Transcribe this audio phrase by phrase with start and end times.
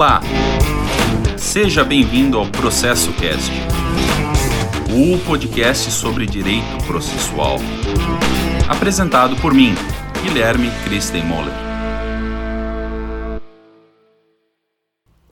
[0.00, 0.22] Olá!
[1.36, 3.52] Seja bem-vindo ao Processo Cast,
[4.88, 7.58] o podcast sobre direito processual.
[8.66, 9.74] Apresentado por mim,
[10.22, 11.52] Guilherme Christenmoller.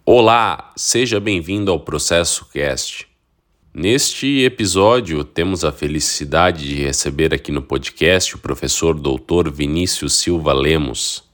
[0.05, 3.09] Olá, seja bem-vindo ao Processo Cast.
[3.73, 9.51] Neste episódio, temos a felicidade de receber aqui no podcast o professor Dr.
[9.51, 11.27] Vinícius Silva Lemos.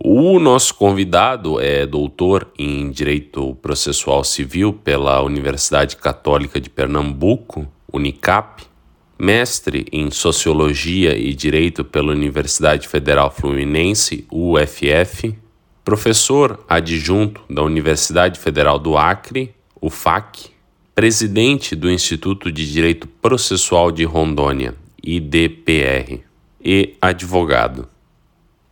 [0.00, 8.62] O nosso convidado é doutor em Direito Processual Civil pela Universidade Católica de Pernambuco, Unicap,
[9.18, 15.36] mestre em Sociologia e Direito pela Universidade Federal Fluminense, UFF,
[15.84, 20.50] professor adjunto da Universidade Federal do Acre, UFAC,
[20.94, 26.20] presidente do Instituto de Direito Processual de Rondônia, IDPR,
[26.64, 27.88] e advogado.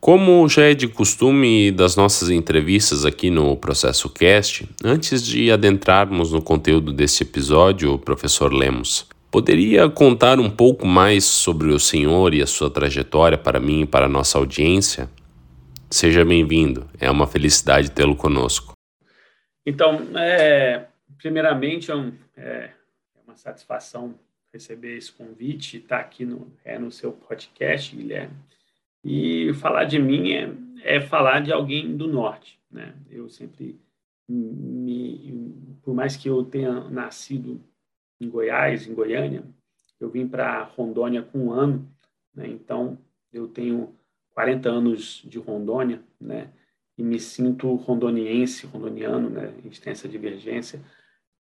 [0.06, 6.30] Como já é de costume das nossas entrevistas aqui no Processo Cast, antes de adentrarmos
[6.30, 12.40] no conteúdo desse episódio, professor Lemos, poderia contar um pouco mais sobre o senhor e
[12.40, 15.10] a sua trajetória para mim e para a nossa audiência?
[15.90, 18.74] Seja bem-vindo, é uma felicidade tê-lo conosco.
[19.66, 20.86] Então, é,
[21.18, 22.70] primeiramente, é, um, é,
[23.26, 24.14] uma satisfação
[24.52, 28.45] receber esse convite e estar aqui no, é, no seu podcast, Guilherme.
[29.08, 32.58] E falar de mim é, é falar de alguém do norte.
[32.68, 32.92] Né?
[33.08, 33.80] Eu sempre,
[34.28, 37.60] me, por mais que eu tenha nascido
[38.20, 39.44] em Goiás, em Goiânia,
[40.00, 41.88] eu vim para Rondônia com um ano,
[42.34, 42.48] né?
[42.48, 42.98] então
[43.32, 43.94] eu tenho
[44.34, 46.50] 40 anos de Rondônia, né?
[46.98, 49.54] e me sinto rondoniense, rondoniano, né?
[49.56, 50.80] a gente tem essa divergência,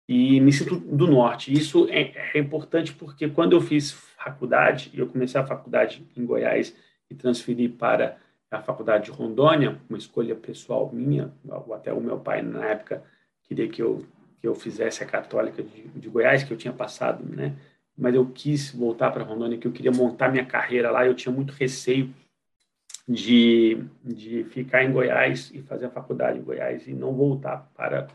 [0.09, 1.53] e me sinto do norte.
[1.53, 6.75] Isso é, é importante porque quando eu fiz faculdade, eu comecei a faculdade em Goiás
[7.15, 8.19] e transferi para
[8.51, 11.33] a faculdade de Rondônia, uma escolha pessoal minha,
[11.73, 13.03] até o meu pai na época
[13.43, 14.05] queria que eu
[14.41, 17.57] que eu fizesse a católica de, de Goiás, que eu tinha passado, né?
[17.97, 21.35] Mas eu quis voltar para Rondônia, que eu queria montar minha carreira lá, eu tinha
[21.35, 22.13] muito receio
[23.09, 28.07] de, de ficar em Goiás e fazer a faculdade em Goiás e não voltar para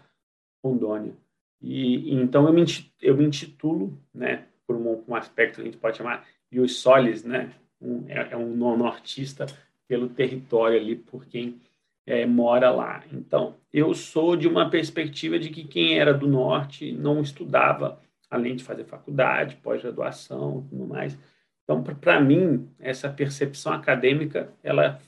[0.64, 1.14] Rondônia.
[1.60, 2.64] E, e então eu me,
[3.02, 6.80] eu me intitulo, né, por um, um aspecto que a gente pode chamar de os
[6.80, 7.52] soles, né,
[7.82, 9.46] um, é, é um nortista
[9.88, 11.60] pelo território ali, por quem
[12.06, 13.04] é, mora lá.
[13.12, 18.56] Então, eu sou de uma perspectiva de que quem era do norte não estudava, além
[18.56, 21.18] de fazer faculdade, pós-graduação, tudo mais.
[21.64, 25.00] Então, para mim, essa percepção acadêmica, ela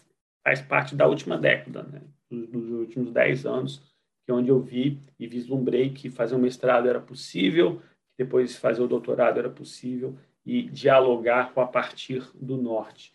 [0.43, 2.01] faz parte da última década, né?
[2.29, 3.81] dos, dos últimos dez anos,
[4.23, 7.81] que é onde eu vi e vislumbrei que fazer um mestrado era possível,
[8.17, 10.15] depois fazer o doutorado era possível,
[10.45, 13.13] e dialogar com a partir do norte.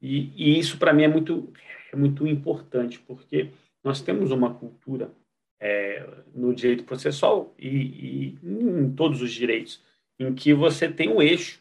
[0.00, 1.52] E, e isso, para mim, é muito,
[1.92, 3.50] é muito importante, porque
[3.82, 5.10] nós temos uma cultura
[5.58, 9.82] é, no direito processual e, e, em todos os direitos,
[10.18, 11.60] em que você tem um eixo,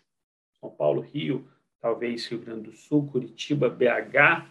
[0.60, 1.48] São Paulo, Rio,
[1.82, 4.48] talvez Rio Grande do Sul, Curitiba, BH,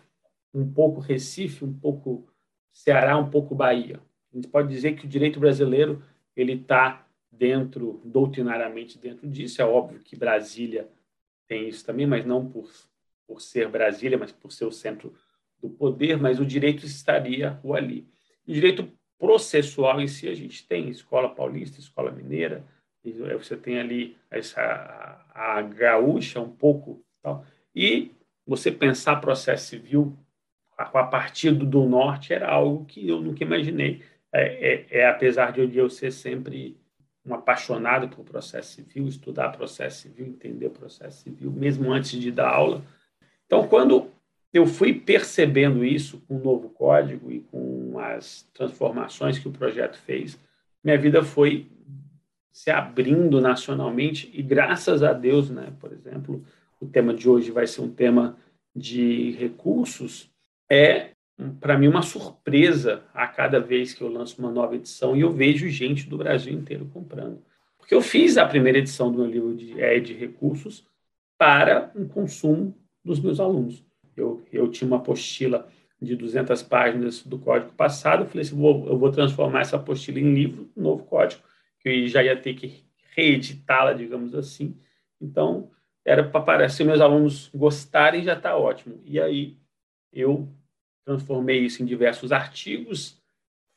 [0.53, 2.27] um pouco Recife, um pouco
[2.73, 4.01] Ceará, um pouco Bahia.
[4.33, 6.03] A gente pode dizer que o direito brasileiro
[6.37, 9.61] ele está dentro, doutrinariamente dentro disso.
[9.63, 10.89] É óbvio que Brasília
[11.47, 12.71] tem isso também, mas não por,
[13.27, 15.15] por ser Brasília, mas por ser o centro
[15.61, 18.07] do poder, mas o direito estaria ali.
[18.47, 22.65] O direito processual em si, a gente tem escola paulista, escola mineira,
[23.39, 27.45] você tem ali essa, a, a gaúcha um pouco, tal.
[27.75, 28.13] e
[28.47, 30.17] você pensar processo civil
[30.77, 34.03] a, a partir do, do norte era algo que eu nunca imaginei.
[34.33, 36.77] É, é, é apesar de eu ser sempre
[37.29, 42.49] um apaixonado por processo civil, estudar processo civil, entender processo civil, mesmo antes de dar
[42.49, 42.83] aula.
[43.47, 44.11] Então, quando
[44.53, 49.99] eu fui percebendo isso com o novo código e com as transformações que o projeto
[49.99, 50.39] fez,
[50.83, 51.67] minha vida foi
[52.51, 56.43] se abrindo nacionalmente e graças a Deus, né, por exemplo,
[56.81, 58.37] o tema de hoje vai ser um tema
[58.75, 60.31] de recursos,
[60.71, 61.11] é
[61.61, 65.33] para mim, uma surpresa a cada vez que eu lanço uma nova edição e eu
[65.33, 67.41] vejo gente do Brasil inteiro comprando.
[67.79, 70.85] Porque eu fiz a primeira edição do meu livro de, é, de recursos
[71.39, 73.85] para um consumo dos meus alunos.
[74.17, 75.69] Eu, eu tinha uma apostila
[76.03, 80.19] de 200 páginas do código passado, eu falei assim, vou, eu vou transformar essa apostila
[80.19, 81.43] em livro, novo código,
[81.81, 82.85] que eu já ia ter que
[83.15, 84.77] reeditá-la, digamos assim.
[85.21, 85.71] Então,
[86.05, 89.01] era para parecer meus alunos gostarem, já está ótimo.
[89.05, 89.57] E aí,
[90.13, 90.49] eu
[91.09, 93.19] transformei isso em diversos artigos,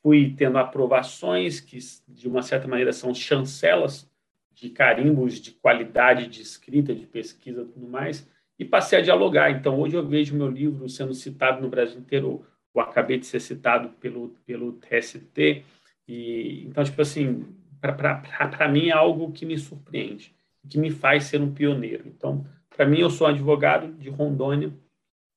[0.03, 4.05] fui tendo aprovações que, de uma certa maneira, são chancelas
[4.53, 8.29] de carimbos de qualidade de escrita, de pesquisa tudo mais,
[8.59, 9.49] e passei a dialogar.
[9.49, 12.45] Então, hoje eu vejo meu livro sendo citado no Brasil inteiro,
[12.75, 15.63] eu acabei de ser citado pelo, pelo TST,
[16.05, 17.45] e, então, tipo assim,
[17.79, 20.35] para mim é algo que me surpreende,
[20.67, 22.03] que me faz ser um pioneiro.
[22.07, 24.73] Então, para mim, eu sou advogado de Rondônia,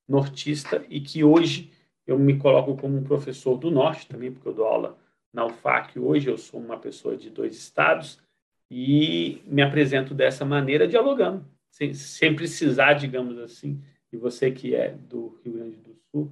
[0.05, 1.71] nortista, e que hoje
[2.05, 4.97] eu me coloco como um professor do norte também, porque eu dou aula
[5.33, 8.21] na UFAC hoje, eu sou uma pessoa de dois estados,
[8.69, 13.81] e me apresento dessa maneira, dialogando, sem, sem precisar, digamos assim,
[14.11, 16.31] e você que é do Rio Grande do Sul,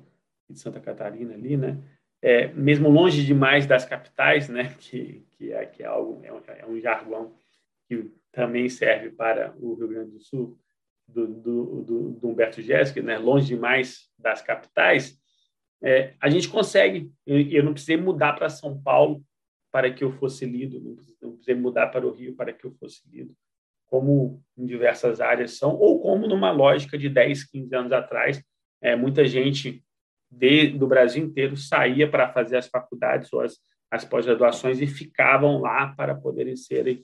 [0.49, 1.77] de Santa Catarina ali, né?
[2.21, 4.73] É, mesmo longe demais das capitais, né?
[4.79, 7.33] Que, que, é, que é, algo, é um, é um jargão
[7.87, 10.57] que também serve para o Rio Grande do Sul,
[11.07, 13.17] do, do, do, do Humberto Jéssica, né?
[13.17, 15.21] Longe demais das capitais,
[15.83, 17.11] é, a gente consegue.
[17.25, 19.23] Eu, eu não precisei mudar para São Paulo
[19.71, 22.65] para que eu fosse lido, não precisei, não precisei mudar para o Rio para que
[22.65, 23.35] eu fosse lido,
[23.87, 28.41] como em diversas áreas são, ou como numa lógica de 10, 15 anos atrás,
[28.81, 29.83] é, muita gente
[30.29, 33.57] de, do Brasil inteiro saía para fazer as faculdades ou as,
[33.89, 37.03] as pós-graduações e ficavam lá para poderem serem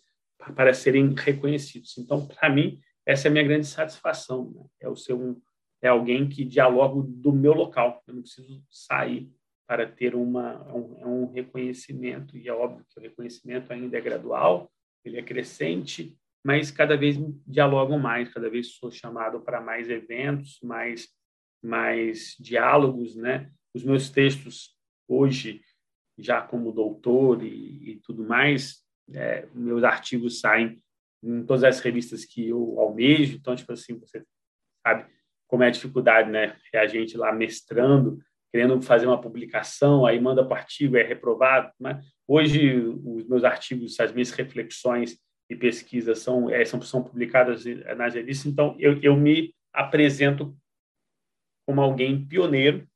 [0.56, 1.98] para serem reconhecidos.
[1.98, 4.52] Então, para mim, essa é a minha grande satisfação.
[4.56, 4.64] Né?
[4.82, 5.36] É o ser um
[5.82, 8.04] é alguém que dialoga do meu local.
[8.08, 9.32] Eu não preciso sair
[9.68, 14.72] para ter uma um, um reconhecimento e é óbvio que o reconhecimento ainda é gradual,
[15.06, 20.60] ele é crescente, mas cada vez dialogam mais, cada vez sou chamado para mais eventos,
[20.64, 21.08] mais
[21.62, 23.52] mais diálogos, né?
[23.74, 24.76] Os meus textos
[25.08, 25.62] hoje,
[26.18, 28.84] já como doutor e, e tudo mais,
[29.14, 30.82] é, meus artigos saem
[31.22, 34.24] em todas as revistas que eu almejo, então, tipo assim, você
[34.82, 35.06] sabe
[35.50, 36.56] como é a dificuldade, né?
[36.72, 38.20] É a gente lá mestrando,
[38.52, 41.72] querendo fazer uma publicação, aí manda para o artigo, é reprovado.
[41.80, 42.00] Né?
[42.28, 45.18] Hoje, os meus artigos, as minhas reflexões
[45.50, 47.66] e pesquisas são, é, são, são publicadas
[47.98, 50.56] nas revistas, então eu, eu me apresento
[51.66, 52.88] como alguém pioneiro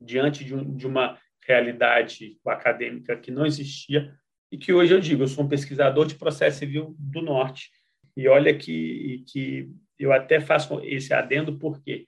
[0.00, 4.16] diante de, um, de uma realidade acadêmica que não existia
[4.52, 7.70] e que hoje eu digo, eu sou um pesquisador de processo civil do Norte.
[8.16, 9.68] E olha que, que
[9.98, 12.06] eu até faço esse adendo porque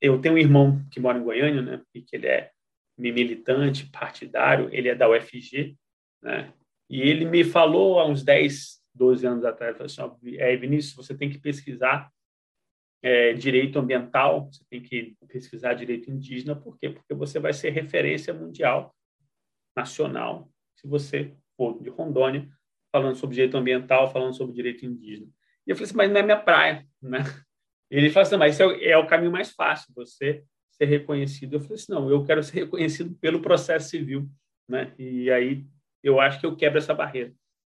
[0.00, 2.50] eu tenho um irmão que mora em Goiânia, né, e que ele é
[2.98, 5.76] militante, partidário, ele é da UFG,
[6.22, 6.52] né,
[6.90, 11.16] e ele me falou há uns 10, 12 anos atrás, falou assim, é, Vinícius, você
[11.16, 12.10] tem que pesquisar
[13.02, 16.90] é, direito ambiental, você tem que pesquisar direito indígena, por quê?
[16.90, 18.94] Porque você vai ser referência mundial,
[19.76, 22.48] nacional, se você for de Rondônia,
[22.92, 25.28] falando sobre direito ambiental, falando sobre direito indígena.
[25.66, 27.20] E eu falei assim, mas não é minha praia, né?
[27.90, 31.54] Ele falou assim, mas esse é, é o caminho mais fácil, você ser reconhecido.
[31.54, 34.28] Eu falei assim, não, eu quero ser reconhecido pelo processo civil,
[34.68, 34.94] né?
[34.98, 35.66] E aí
[36.02, 37.32] eu acho que eu quebro essa barreira,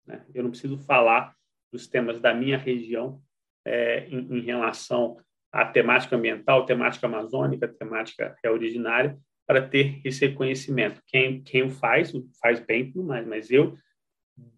[0.07, 0.25] né?
[0.33, 1.35] Eu não preciso falar
[1.73, 3.21] dos temas da minha região,
[3.67, 5.19] é, em, em, relação
[5.53, 11.03] à temática ambiental, temática amazônica, temática originária, para ter esse reconhecimento.
[11.07, 13.77] Quem, quem o faz, faz bem mais, mas eu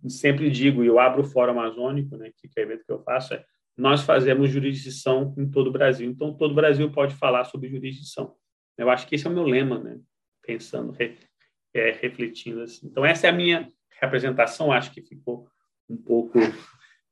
[0.08, 3.02] sempre digo, e eu abro o Fórum Amazônico, né, que é o evento que eu
[3.02, 3.44] faço, é
[3.76, 6.10] nós fazemos jurisdição em todo o Brasil.
[6.10, 8.34] Então, todo o Brasil pode falar sobre jurisdição.
[8.78, 9.98] Eu acho que esse é o meu lema, né?
[10.46, 11.18] pensando, re,
[11.74, 12.62] é, refletindo.
[12.62, 12.86] Assim.
[12.86, 13.70] Então, essa é a minha
[14.00, 14.72] representação.
[14.72, 15.48] Acho que ficou
[15.90, 16.38] um pouco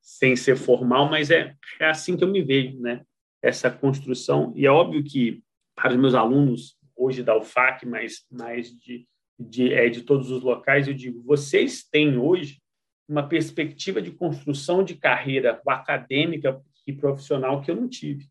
[0.01, 3.03] sem ser formal, mas é, é assim que eu me vejo, né?
[3.43, 4.53] Essa construção.
[4.55, 5.43] E é óbvio que,
[5.75, 9.07] para os meus alunos, hoje da UFAC, mas mais de,
[9.39, 12.61] de, é, de todos os locais, eu digo: vocês têm hoje
[13.07, 18.27] uma perspectiva de construção de carreira acadêmica e profissional que eu não tive.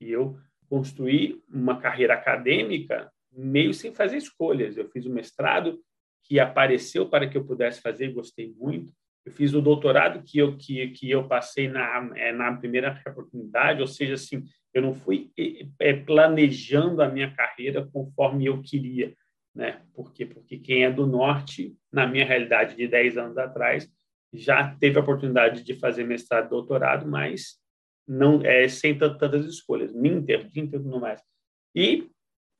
[0.00, 4.76] E eu construí uma carreira acadêmica meio sem fazer escolhas.
[4.76, 5.80] Eu fiz o mestrado
[6.24, 8.92] que apareceu para que eu pudesse fazer e gostei muito.
[9.24, 13.80] Eu fiz o doutorado que eu que, que eu passei na é, na primeira oportunidade,
[13.80, 15.30] ou seja, assim, eu não fui
[15.78, 19.14] é, planejando a minha carreira conforme eu queria,
[19.54, 19.82] né?
[19.94, 20.26] Porque
[20.58, 23.90] quem é do norte, na minha realidade de 10 anos atrás,
[24.32, 27.58] já teve a oportunidade de fazer mestrado doutorado, mas
[28.06, 31.20] não é sem tantas escolhas, Ninter, Ninter tudo mais.
[31.74, 32.08] E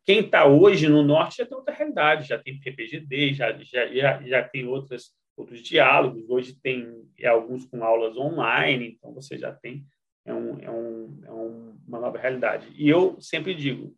[0.04, 4.23] quem está hoje no norte já tem outra realidade, já tem PPGD, já, já, já,
[4.23, 6.28] já tem outras outros diálogos.
[6.28, 9.87] Hoje tem é, alguns com aulas online, então você já tem
[10.25, 12.68] é, um, é, um, é uma nova realidade.
[12.75, 13.97] E eu sempre digo,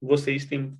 [0.00, 0.78] vocês têm,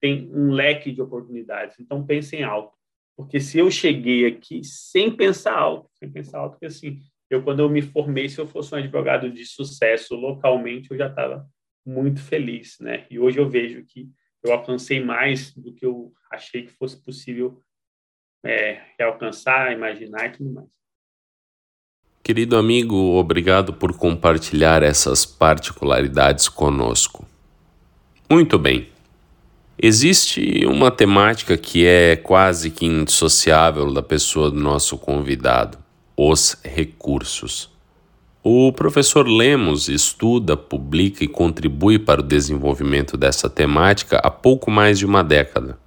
[0.00, 2.76] têm um leque de oportunidades, então pensem alto.
[3.16, 7.60] Porque se eu cheguei aqui sem pensar alto, sem pensar alto, porque assim, eu quando
[7.60, 11.46] eu me formei, se eu fosse um advogado de sucesso localmente, eu já estava
[11.84, 13.06] muito feliz, né?
[13.10, 14.08] E hoje eu vejo que
[14.42, 17.60] eu alcancei mais do que eu achei que fosse possível
[18.44, 20.68] é, alcançar, imaginar e tudo mais.
[22.22, 27.26] Querido amigo, obrigado por compartilhar essas particularidades conosco.
[28.30, 28.97] Muito bem.
[29.80, 35.78] Existe uma temática que é quase que indissociável da pessoa do nosso convidado:
[36.16, 37.70] os recursos.
[38.42, 44.98] O professor Lemos estuda, publica e contribui para o desenvolvimento dessa temática há pouco mais
[44.98, 45.78] de uma década.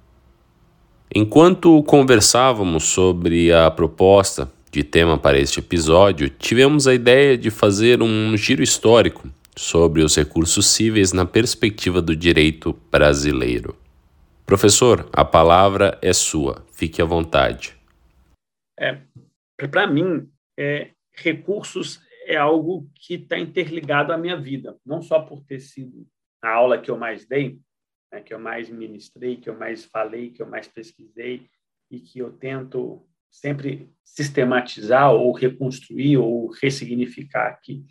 [1.14, 8.02] Enquanto conversávamos sobre a proposta de tema para este episódio, tivemos a ideia de fazer
[8.02, 13.81] um giro histórico sobre os recursos cíveis na perspectiva do direito brasileiro.
[14.46, 16.66] Professor, a palavra é sua.
[16.72, 17.76] Fique à vontade.
[18.78, 19.00] É,
[19.70, 25.42] Para mim, é, recursos é algo que está interligado à minha vida, não só por
[25.44, 26.06] ter sido
[26.42, 27.58] a aula que eu mais dei,
[28.12, 31.48] né, que eu mais ministrei, que eu mais falei, que eu mais pesquisei
[31.90, 37.84] e que eu tento sempre sistematizar ou reconstruir ou ressignificar aqui.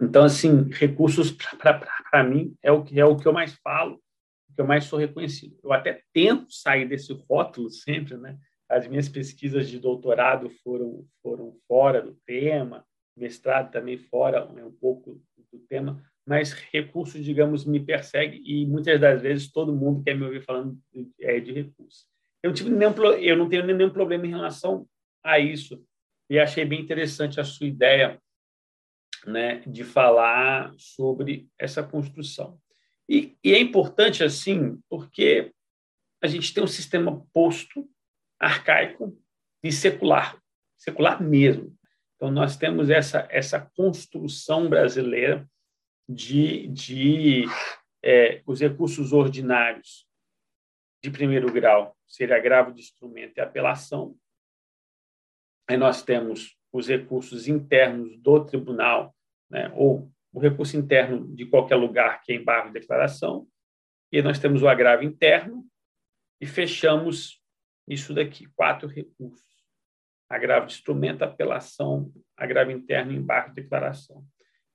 [0.00, 4.01] Então, assim, recursos para mim é o que é o que eu mais falo,
[4.54, 5.58] que eu mais sou reconhecido.
[5.62, 8.38] Eu até tento sair desse rótulo sempre, né?
[8.68, 12.84] As minhas pesquisas de doutorado foram foram fora do tema,
[13.16, 15.20] mestrado também fora né, um pouco
[15.52, 20.24] do tema, mas recursos, digamos, me persegue e muitas das vezes todo mundo quer me
[20.24, 22.06] ouvir falando de, é, de recursos.
[22.42, 24.86] Eu, tive nenhum, eu não tenho nenhum problema em relação
[25.22, 25.84] a isso
[26.30, 28.20] e achei bem interessante a sua ideia
[29.26, 32.58] né, de falar sobre essa construção.
[33.08, 35.52] E, e é importante assim, porque
[36.22, 37.88] a gente tem um sistema posto,
[38.38, 39.16] arcaico
[39.62, 40.40] e secular,
[40.76, 41.76] secular mesmo.
[42.16, 45.48] Então, nós temos essa, essa construção brasileira
[46.08, 47.44] de, de
[48.02, 50.06] é, os recursos ordinários
[51.02, 54.16] de primeiro grau, ser agravo de instrumento e apelação.
[55.68, 59.14] Aí nós temos os recursos internos do tribunal,
[59.50, 63.46] né, ou o recurso interno de qualquer lugar que é embargo de declaração,
[64.10, 65.66] e nós temos o agravo interno,
[66.40, 67.40] e fechamos
[67.88, 69.52] isso daqui, quatro recursos.
[70.28, 74.24] Agravo de instrumento, apelação, agravo interno, embargo de declaração.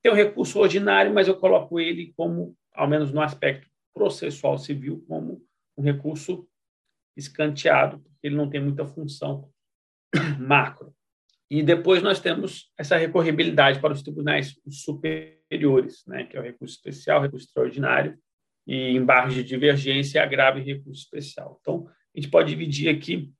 [0.02, 5.04] Tem o recurso ordinário, mas eu coloco ele como, ao menos no aspecto processual civil,
[5.08, 5.44] como
[5.76, 6.48] um recurso
[7.16, 9.50] escanteado, porque ele não tem muita função
[10.38, 10.94] macro.
[11.50, 15.37] E depois nós temos essa recorribilidade para os tribunais superiores,
[16.06, 18.18] né, que é o recurso especial, recurso extraordinário,
[18.66, 21.58] e embargos de divergência, agravo e recurso especial.
[21.60, 23.32] Então, a gente pode dividir aqui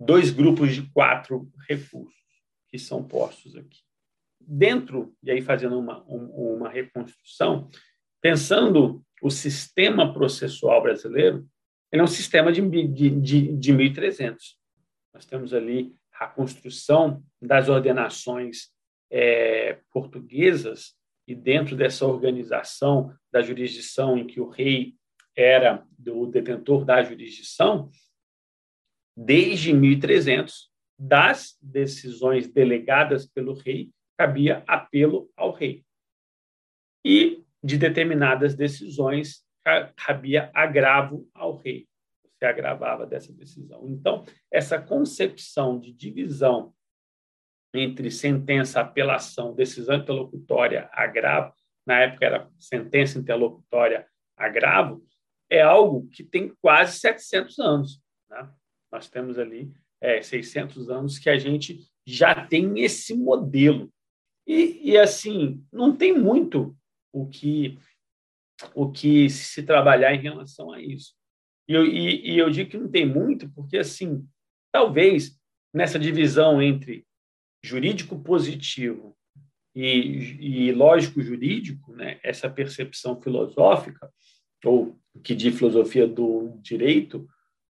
[0.00, 2.14] dois grupos de quatro recursos
[2.68, 3.80] que são postos aqui.
[4.40, 7.68] Dentro, e aí fazendo uma, uma reconstrução,
[8.20, 11.46] pensando o sistema processual brasileiro,
[11.92, 14.36] ele é um sistema de, de, de, de 1.300.
[15.12, 18.70] Nós temos ali a construção das ordenações
[19.12, 20.96] é, portuguesas
[21.28, 24.94] e dentro dessa organização da jurisdição em que o rei
[25.36, 27.90] era o detentor da jurisdição,
[29.16, 35.84] desde 1300, das decisões delegadas pelo rei, cabia apelo ao rei.
[37.04, 39.44] E de determinadas decisões,
[39.96, 41.86] cabia agravo ao rei
[42.42, 43.88] se agravava dessa decisão.
[43.88, 46.74] Então, essa concepção de divisão
[47.74, 51.54] entre sentença, apelação, decisão interlocutória, agravo,
[51.86, 55.04] na época era sentença interlocutória, agravo,
[55.50, 58.02] é algo que tem quase 700 anos.
[58.30, 58.50] Né?
[58.90, 63.92] Nós temos ali é, 600 anos que a gente já tem esse modelo.
[64.46, 66.76] E, e assim, não tem muito
[67.12, 67.78] o que,
[68.74, 71.14] o que se trabalhar em relação a isso.
[71.68, 74.26] E eu, e, e eu digo que não tem muito, porque, assim,
[74.72, 75.38] talvez
[75.72, 77.06] nessa divisão entre
[77.62, 79.16] jurídico positivo
[79.74, 84.12] e, e lógico jurídico, né, essa percepção filosófica,
[84.64, 87.28] ou que de filosofia do direito,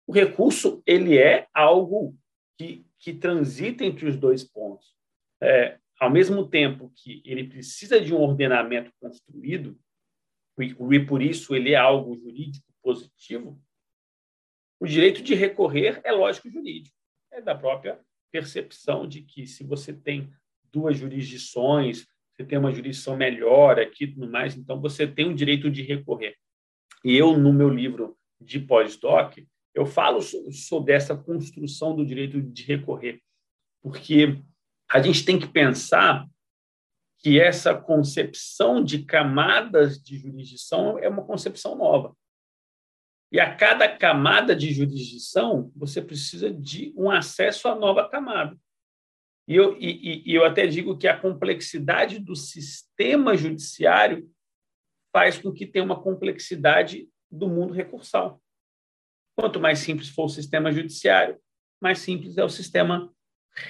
[0.07, 2.17] o recurso ele é algo
[2.57, 4.95] que, que transita entre os dois pontos.
[5.41, 9.79] É, ao mesmo tempo que ele precisa de um ordenamento construído,
[10.59, 13.61] e por isso ele é algo jurídico positivo,
[14.79, 16.95] o direito de recorrer é lógico jurídico,
[17.31, 17.99] é da própria
[18.31, 20.31] percepção de que se você tem
[20.71, 25.69] duas jurisdições, você tem uma jurisdição melhor aqui tudo mais, então você tem o direito
[25.69, 26.35] de recorrer.
[27.03, 29.37] E eu, no meu livro de pós-doc,
[29.73, 33.21] eu falo sobre essa construção do direito de recorrer,
[33.81, 34.41] porque
[34.89, 36.27] a gente tem que pensar
[37.19, 42.15] que essa concepção de camadas de jurisdição é uma concepção nova.
[43.31, 48.59] E a cada camada de jurisdição, você precisa de um acesso à nova camada.
[49.47, 54.29] E eu, e, e eu até digo que a complexidade do sistema judiciário
[55.13, 58.41] faz com que tenha uma complexidade do mundo recursal.
[59.37, 61.39] Quanto mais simples for o sistema judiciário,
[61.81, 63.13] mais simples é o sistema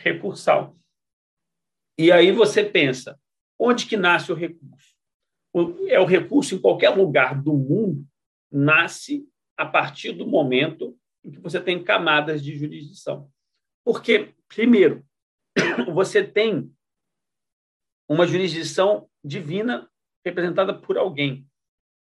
[0.03, 0.75] recursal.
[1.97, 3.19] E aí você pensa,
[3.59, 4.95] onde que nasce o recurso?
[5.87, 8.05] É o recurso em qualquer lugar do mundo
[8.51, 9.27] nasce
[9.61, 13.31] a partir do momento em que você tem camadas de jurisdição.
[13.85, 15.05] Porque, primeiro,
[15.93, 16.73] você tem
[18.09, 19.87] uma jurisdição divina
[20.25, 21.45] representada por alguém.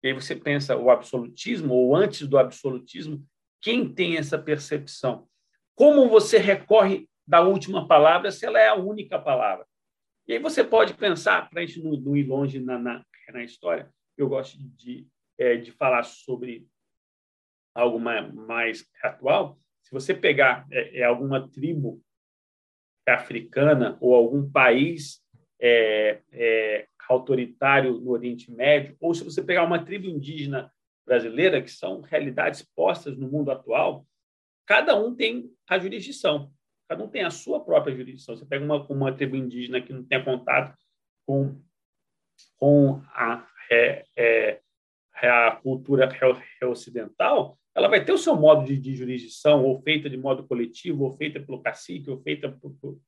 [0.02, 3.26] E aí você pensa o absolutismo, ou antes do absolutismo,
[3.62, 5.26] quem tem essa percepção?
[5.75, 9.67] Como você recorre da última palavra se ela é a única palavra?
[10.26, 13.02] E aí você pode pensar, para a gente não, ir longe na, na,
[13.33, 15.07] na história, eu gosto de,
[15.38, 16.69] é, de falar sobre
[17.78, 19.58] algo mais, atual.
[19.82, 22.02] Se você pegar é, é alguma tribo
[23.06, 25.23] africana ou algum país
[25.61, 30.70] é, é, autoritário no Oriente Médio, ou se você pegar uma tribo indígena
[31.06, 34.06] brasileira, que são realidades postas no mundo atual,
[34.66, 36.52] cada um tem a jurisdição,
[36.87, 38.37] cada um tem a sua própria jurisdição.
[38.37, 40.76] Você pega uma, uma tribo indígena que não tem contato
[41.26, 41.58] com,
[42.56, 44.61] com a, é, é,
[45.23, 46.08] a cultura
[46.64, 51.04] ocidental, ela vai ter o seu modo de, de, jurisdição, ou feita de modo coletivo,
[51.04, 53.00] ou feita pelo cacique, ou feita por, por,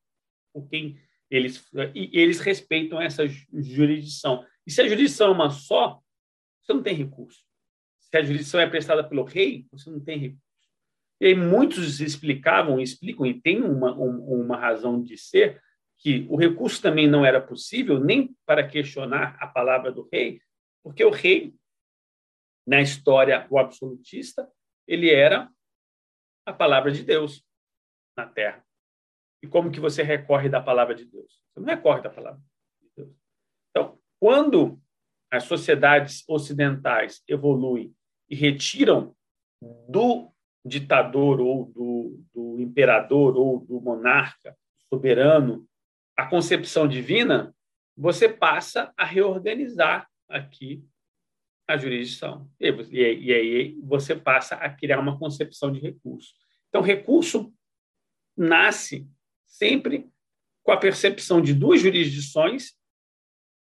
[0.53, 0.99] por quem
[1.31, 4.45] eles, e eles respeitam essa jurisdição.
[4.67, 6.01] E se a jurisdição é uma só,
[6.63, 7.45] você não tem recurso.
[7.99, 10.51] Se a jurisdição é prestada pelo rei, você não tem recurso.
[11.21, 15.61] E aí muitos explicavam, explicam, e tem uma, uma razão de ser,
[15.99, 20.41] que o recurso também não era possível nem para questionar a palavra do rei,
[20.83, 21.55] porque o rei,
[22.67, 24.51] na história, o absolutista,
[24.91, 25.49] ele era
[26.45, 27.47] a palavra de Deus
[28.17, 28.67] na terra.
[29.41, 31.41] E como que você recorre da palavra de Deus?
[31.55, 32.43] Você não recorre da palavra
[32.83, 33.17] de Deus.
[33.71, 34.83] Então, quando
[35.31, 37.95] as sociedades ocidentais evoluem
[38.29, 39.15] e retiram
[39.89, 40.33] do
[40.67, 44.59] ditador ou do, do imperador ou do monarca
[44.93, 45.69] soberano
[46.17, 47.55] a concepção divina,
[47.97, 50.85] você passa a reorganizar aqui
[51.71, 52.51] a jurisdição.
[52.59, 56.35] E, e, aí você passa a criar uma concepção de recurso.
[56.69, 57.53] Então, recurso
[58.37, 59.09] nasce
[59.47, 60.09] sempre
[60.63, 62.73] com a percepção de duas jurisdições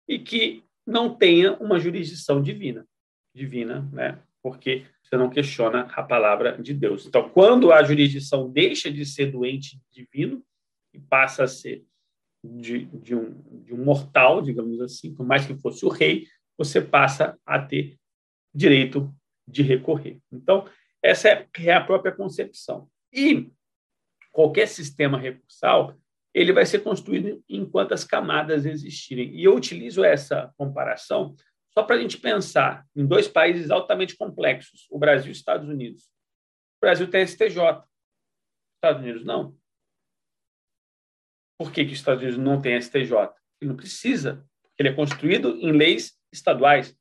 [0.08, 2.86] e que não tenha uma jurisdição divina.
[3.34, 4.22] Divina, né?
[4.42, 7.06] Porque você não questiona a palavra de Deus.
[7.06, 10.44] Então, quando a jurisdição deixa de ser doente divino
[10.92, 11.84] e passa a ser
[12.42, 16.26] de, de, um, de um mortal, digamos assim, por mais que fosse o rei,
[16.61, 17.99] você passa a ter
[18.55, 19.11] direito
[19.49, 20.20] de recorrer.
[20.31, 20.68] Então,
[21.03, 22.87] essa é, é a própria concepção.
[23.11, 23.51] E
[24.31, 25.99] qualquer sistema recursal,
[26.35, 29.35] ele vai ser construído em quantas camadas existirem.
[29.35, 31.35] E eu utilizo essa comparação
[31.73, 35.66] só para a gente pensar em dois países altamente complexos, o Brasil e os Estados
[35.66, 36.11] Unidos.
[36.77, 37.85] O Brasil tem STJ, os
[38.77, 39.57] Estados Unidos não.
[41.59, 43.33] Por que, que os Estados Unidos não tem STJ?
[43.62, 46.96] Ele não precisa, porque ele é construído em leis estaduais.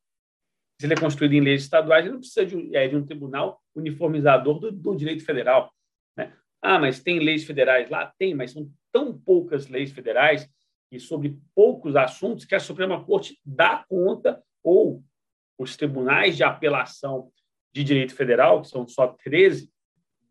[0.79, 3.61] Se ele é construído em leis estaduais, ele não precisa de, é, de um tribunal
[3.75, 5.73] uniformizador do, do direito federal.
[6.17, 6.33] Né?
[6.61, 8.13] Ah, mas tem leis federais lá?
[8.17, 10.49] Tem, mas são tão poucas leis federais
[10.91, 15.03] e sobre poucos assuntos que a Suprema Corte dá conta, ou
[15.57, 17.31] os tribunais de apelação
[17.73, 19.71] de direito federal, que são só 13,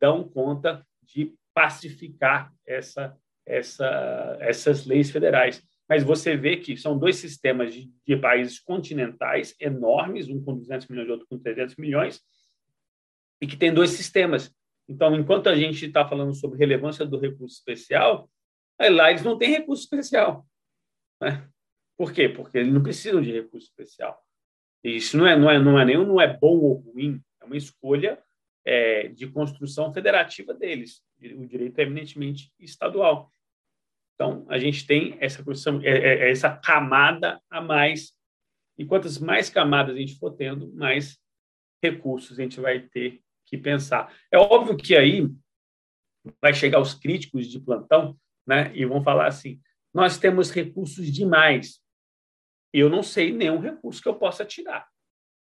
[0.00, 5.62] dão conta de pacificar essa, essa, essas leis federais.
[5.88, 10.86] Mas você vê que são dois sistemas de, de países continentais enormes, um com 200
[10.88, 12.20] milhões e outro com 300 milhões,
[13.40, 14.54] e que tem dois sistemas
[14.88, 18.30] então, enquanto a gente está falando sobre relevância do recurso especial,
[18.80, 20.46] lá eles não têm recurso especial.
[21.20, 21.46] Né?
[21.96, 22.28] Por quê?
[22.28, 24.18] Porque eles não precisam de recurso especial.
[24.82, 27.44] E isso não é, não é, não é nenhum, não é bom ou ruim, é
[27.44, 28.18] uma escolha
[28.64, 31.02] é, de construção federativa deles.
[31.20, 33.30] O direito é eminentemente estadual.
[34.18, 38.12] Então, a gente tem essa, construção, é, é, é essa camada a mais.
[38.76, 41.16] E quantas mais camadas a gente for tendo, mais
[41.80, 44.12] recursos a gente vai ter que pensar.
[44.32, 45.30] É óbvio que aí
[46.42, 49.60] vai chegar os críticos de plantão né, e vão falar assim:
[49.94, 51.80] nós temos recursos demais.
[52.72, 54.88] Eu não sei nenhum recurso que eu possa tirar.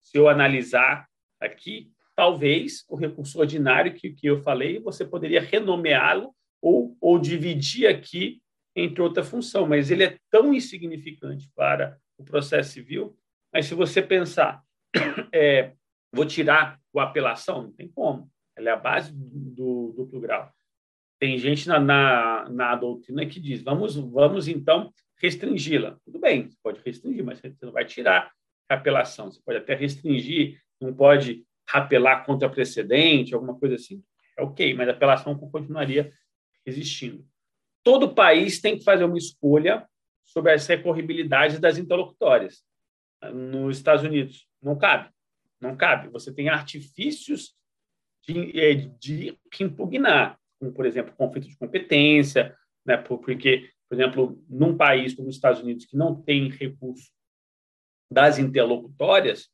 [0.01, 1.05] Se eu analisar
[1.37, 7.87] aqui, talvez o recurso ordinário que, que eu falei, você poderia renomeá-lo ou, ou dividir
[7.87, 8.41] aqui
[8.75, 13.15] entre outra função, mas ele é tão insignificante para o processo civil.
[13.51, 14.63] Mas se você pensar,
[15.33, 15.73] é,
[16.11, 17.63] vou tirar o apelação?
[17.63, 18.29] Não tem como.
[18.55, 20.51] Ela é a base do, duplo grau.
[21.19, 25.97] Tem gente na, na, na, doutrina que diz: vamos, vamos então restringi-la.
[26.03, 28.31] Tudo bem, você pode restringir, mas você não vai tirar
[28.69, 29.31] a apelação.
[29.31, 34.03] Você pode até restringir, não pode apelar contra precedente, alguma coisa assim,
[34.37, 36.11] é ok, mas a apelação continuaria
[36.65, 37.25] existindo.
[37.83, 39.87] Todo país tem que fazer uma escolha
[40.23, 42.63] sobre as recorribilidades das interlocutórias.
[43.33, 45.09] Nos Estados Unidos, não cabe.
[45.59, 46.09] Não cabe.
[46.09, 47.55] Você tem artifícios
[48.25, 54.75] de, é, de impugnar, como, por exemplo, conflito de competência, né, porque, por exemplo, num
[54.75, 57.11] país como os Estados Unidos, que não tem recurso
[58.09, 59.49] das interlocutórias,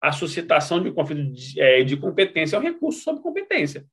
[0.00, 3.86] a suscitação de conflito de, é, de competência é um recurso sobre competência.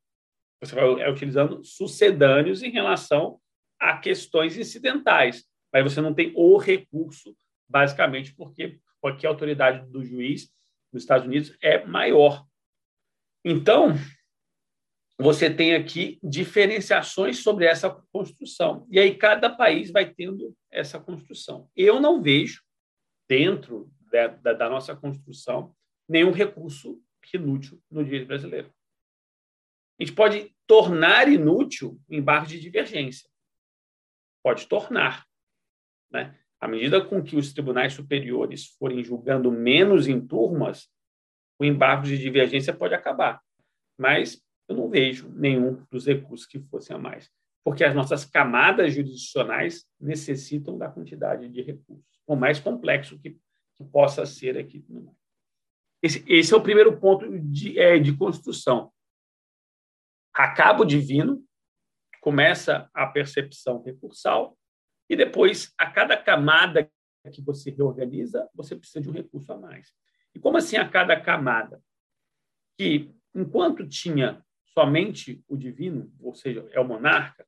[0.61, 3.39] Você vai é, utilizando sucedâneos em relação
[3.79, 7.35] a questões incidentais, mas você não tem o recurso,
[7.67, 10.51] basicamente, porque, porque a autoridade do juiz
[10.91, 12.45] nos Estados Unidos é maior.
[13.45, 13.93] Então,
[15.17, 18.87] você tem aqui diferenciações sobre essa construção.
[18.89, 21.69] E aí cada país vai tendo essa construção.
[21.75, 22.63] Eu não vejo,
[23.27, 25.75] dentro da, da, da nossa construção,
[26.07, 26.99] nenhum recurso
[27.33, 28.73] inútil no direito brasileiro.
[29.99, 33.29] A gente pode tornar inútil o embargo de divergência.
[34.43, 35.25] Pode tornar.
[36.11, 36.37] Né?
[36.59, 40.89] À medida com que os tribunais superiores forem julgando menos em turmas,
[41.59, 43.41] o embargo de divergência pode acabar.
[43.97, 47.29] Mas eu não vejo nenhum dos recursos que fossem a mais,
[47.63, 53.37] porque as nossas camadas jurisdicionais necessitam da quantidade de recursos, por mais complexo que,
[53.75, 54.85] que possa ser aqui.
[56.01, 58.91] Esse, esse, é o primeiro ponto de, é, de construção
[60.33, 61.43] acaba o divino,
[62.19, 64.57] começa a percepção recursal,
[65.09, 66.89] e depois, a cada camada
[67.33, 69.93] que você reorganiza, você precisa de um recurso a mais.
[70.33, 71.81] E como assim a cada camada?
[72.77, 77.45] Que enquanto tinha somente o divino, ou seja, é o monarca,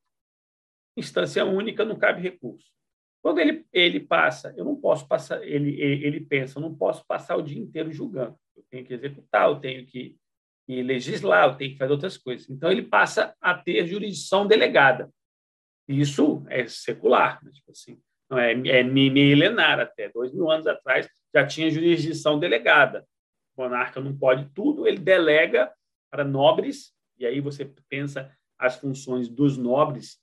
[0.96, 2.70] instância única não cabe recurso.
[3.22, 7.36] Quando ele, ele passa, eu não posso passar, ele, ele pensa, eu não posso passar
[7.36, 8.36] o dia inteiro julgando.
[8.56, 10.18] Eu tenho que executar, eu tenho que
[10.66, 12.48] que legislar, tem que fazer outras coisas.
[12.48, 15.10] Então, ele passa a ter jurisdição delegada.
[15.88, 17.50] Isso é secular, né?
[17.50, 20.08] tipo assim, não é, é milenar até.
[20.08, 23.06] Dois mil anos atrás já tinha jurisdição delegada.
[23.56, 25.72] O monarca não pode tudo, ele delega
[26.10, 30.18] para nobres, e aí você pensa as funções dos nobres,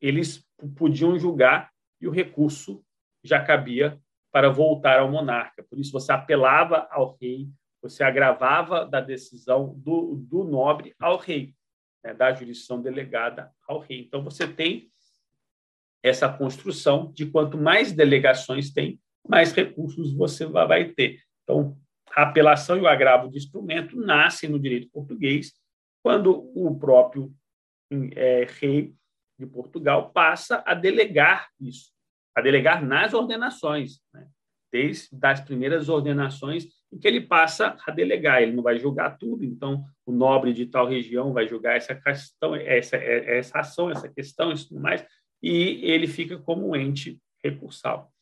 [0.00, 2.84] eles podiam julgar e o recurso
[3.22, 4.00] já cabia
[4.32, 5.64] para voltar ao monarca.
[5.68, 7.48] Por isso, você apelava ao rei
[7.82, 11.54] você agravava da decisão do, do nobre ao rei,
[12.04, 14.00] né, da jurisdição delegada ao rei.
[14.00, 14.90] Então, você tem
[16.02, 21.20] essa construção de quanto mais delegações tem, mais recursos você vai ter.
[21.42, 21.76] Então,
[22.14, 25.52] a apelação e o agravo de instrumento nascem no direito português
[26.02, 27.32] quando o próprio
[28.16, 28.94] é, rei
[29.38, 31.92] de Portugal passa a delegar isso,
[32.34, 34.28] a delegar nas ordenações, né?
[34.72, 39.44] desde as primeiras ordenações em que ele passa a delegar, ele não vai julgar tudo,
[39.44, 44.52] então o nobre de tal região vai julgar essa questão, essa, essa ação, essa questão,
[44.52, 45.04] isso tudo mais,
[45.42, 48.12] e ele fica como um ente recursal.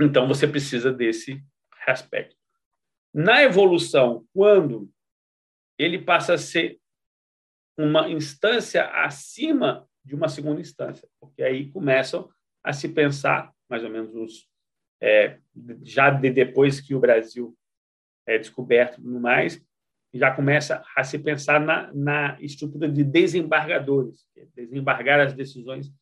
[0.00, 1.42] Então você precisa desse
[1.86, 2.36] aspecto.
[3.12, 4.90] Na evolução, quando
[5.78, 6.80] ele passa a ser
[7.76, 12.28] uma instância acima de uma segunda instância, porque aí começam
[12.62, 14.48] a se pensar, mais ou menos os
[15.04, 15.38] é,
[15.82, 17.54] já de depois que o Brasil
[18.26, 19.62] é descoberto mais,
[20.14, 25.92] já começa a se pensar na, na estrutura de desembargadores, é desembargar as decisões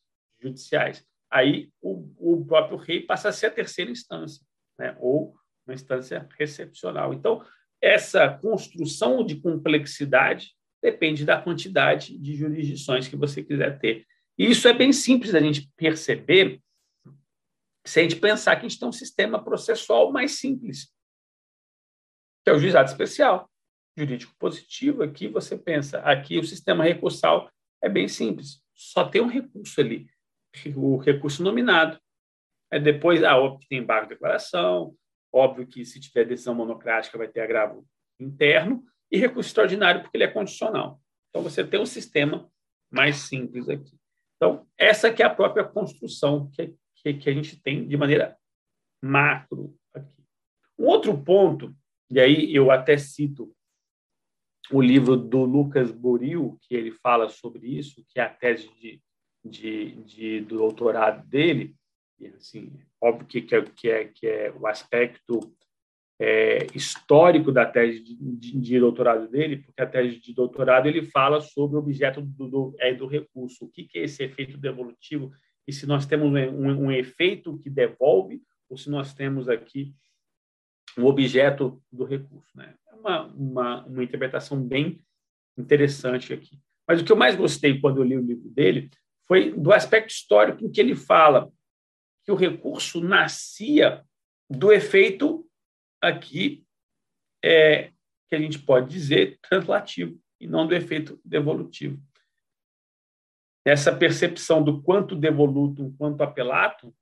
[0.41, 1.05] judiciais.
[1.29, 4.45] Aí o, o, próprio rei passa a ser a terceira instância,
[4.79, 4.95] né?
[5.01, 5.35] ou
[5.67, 7.13] uma instância recepcional.
[7.13, 7.45] Então,
[7.81, 14.05] essa construção de complexidade depende da quantidade de jurisdições que você quiser ter.
[14.39, 16.61] E isso é bem simples da gente perceber
[17.87, 20.93] se a gente pensar que a gente tem um sistema processual mais simples,
[22.45, 23.51] que é o juizado especial,
[23.97, 25.03] jurídico positivo.
[25.03, 27.51] Aqui você pensa, aqui o sistema recursal
[27.83, 30.07] é bem simples, só tem um recurso ali,
[30.77, 32.01] o recurso nominado.
[32.71, 34.97] É depois, ah, óbvio que tem embargo de declaração,
[35.33, 37.87] óbvio que se tiver decisão monocrática vai ter agravo
[38.19, 41.01] interno, e recurso extraordinário porque ele é condicional.
[41.29, 42.51] Então você tem um sistema
[42.91, 43.99] mais simples aqui.
[44.37, 48.37] Então, essa que é a própria construção que que, que a gente tem de maneira
[49.03, 50.23] macro aqui.
[50.79, 51.75] Um outro ponto,
[52.11, 53.55] e aí eu até cito
[54.71, 59.03] o livro do Lucas Boril, que ele fala sobre isso, que é a tese de,
[59.45, 61.75] de, de do doutorado dele,
[62.19, 65.53] e assim, óbvio que, que, é, que, é, que é o aspecto
[66.21, 71.03] é, histórico da tese de, de, de, doutorado dele, porque a tese de doutorado ele
[71.03, 74.57] fala sobre o objeto do, do, é, do recurso, o que, que é esse efeito
[74.57, 75.33] devolutivo
[75.67, 79.95] e se nós temos um, um, efeito que devolve, ou se nós temos aqui
[80.97, 82.51] o objeto do recurso.
[82.57, 82.75] Né?
[82.89, 85.01] É uma, uma, uma interpretação bem
[85.57, 86.59] interessante aqui.
[86.87, 88.91] Mas o que eu mais gostei quando eu li o livro dele
[89.27, 91.51] foi do aspecto histórico em que ele fala
[92.25, 94.05] que o recurso nascia
[94.51, 95.49] do efeito
[96.01, 96.65] aqui
[97.45, 97.93] é,
[98.29, 102.01] que a gente pode dizer translativo e não do efeito devolutivo.
[103.65, 106.95] Essa percepção do quanto devolutum, quanto apelato,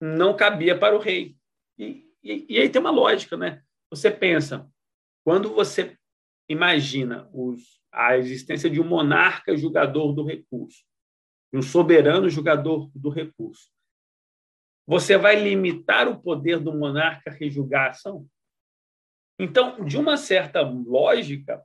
[0.00, 1.36] não cabia para o rei.
[1.78, 3.62] E, e, e aí tem uma lógica, né?
[3.90, 4.70] Você pensa,
[5.24, 5.96] quando você
[6.48, 10.84] imagina os, a existência de um monarca julgador do recurso,
[11.52, 13.70] de um soberano julgador do recurso,
[14.86, 18.28] você vai limitar o poder do monarca a rejulgar a ação?
[19.38, 21.64] Então, de uma certa lógica,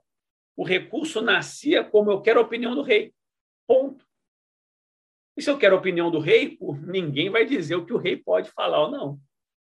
[0.56, 3.14] o recurso nascia como eu quero a opinião do rei.
[3.70, 4.04] Ponto.
[5.36, 8.16] E se eu quero a opinião do rei, ninguém vai dizer o que o rei
[8.16, 9.20] pode falar ou não.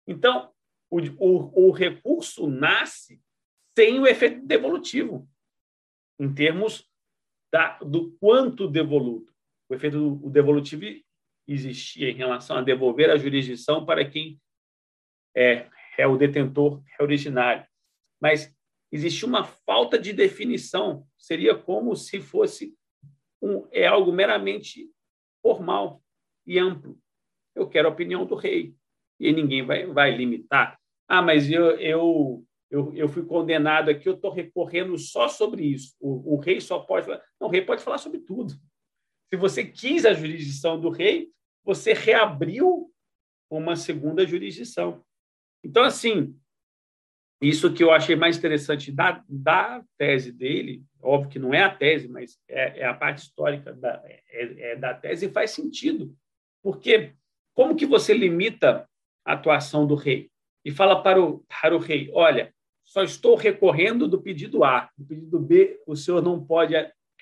[0.07, 0.51] Então,
[0.89, 3.21] o, o, o recurso nasce
[3.77, 5.29] sem o efeito devolutivo,
[6.19, 6.89] em termos
[7.51, 9.31] da, do quanto devoluto.
[9.69, 10.85] O efeito devolutivo
[11.47, 14.41] existia em relação a devolver a jurisdição para quem
[15.37, 17.63] é, é o detentor originário.
[18.19, 18.51] Mas
[18.91, 21.07] existe uma falta de definição.
[21.15, 22.75] Seria como se fosse
[23.43, 24.89] um, é algo meramente
[25.41, 26.01] formal
[26.47, 26.97] e amplo.
[27.53, 28.73] Eu quero a opinião do rei.
[29.19, 30.79] E ninguém vai, vai limitar.
[31.07, 35.93] Ah, mas eu, eu, eu, eu fui condenado aqui, eu estou recorrendo só sobre isso.
[35.99, 37.21] O, o rei só pode falar.
[37.39, 38.53] Não, o rei pode falar sobre tudo.
[39.29, 41.29] Se você quis a jurisdição do rei,
[41.63, 42.89] você reabriu
[43.49, 45.03] uma segunda jurisdição.
[45.63, 46.35] Então, assim,
[47.47, 51.73] isso que eu achei mais interessante da, da tese dele, óbvio que não é a
[51.73, 56.15] tese, mas é, é a parte histórica da, é, é da tese, e faz sentido.
[56.61, 57.13] Porque
[57.53, 58.87] como que você limita
[59.25, 60.29] a atuação do rei?
[60.63, 62.53] E fala para o, para o rei, olha,
[62.85, 66.73] só estou recorrendo do pedido A, do pedido B o senhor não pode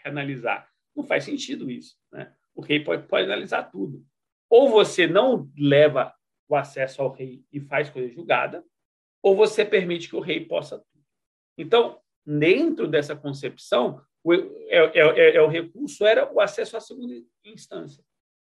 [0.03, 0.69] analisar.
[0.95, 1.95] Não faz sentido isso.
[2.11, 2.31] Né?
[2.53, 4.05] O rei pode, pode analisar tudo.
[4.49, 6.13] Ou você não leva
[6.47, 8.63] o acesso ao rei e faz coisa julgada,
[9.21, 11.05] ou você permite que o rei possa tudo.
[11.57, 16.81] Então, dentro dessa concepção, o, é, é, é, é, o recurso era o acesso à
[16.81, 18.03] segunda instância,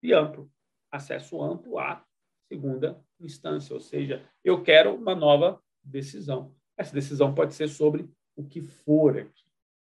[0.04, 0.50] e amplo,
[0.92, 2.04] acesso amplo à
[2.48, 6.54] segunda instância, ou seja, eu quero uma nova decisão.
[6.78, 9.46] Essa decisão pode ser sobre o que for aqui.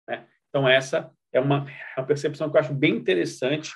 [0.09, 0.29] Né?
[0.49, 3.73] Então, essa é uma, é uma percepção que eu acho bem interessante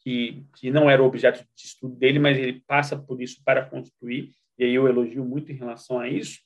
[0.00, 3.64] que, que não era o objeto de estudo dele, mas ele passa por isso para
[3.64, 6.38] construir, e aí eu elogio muito em relação a isso,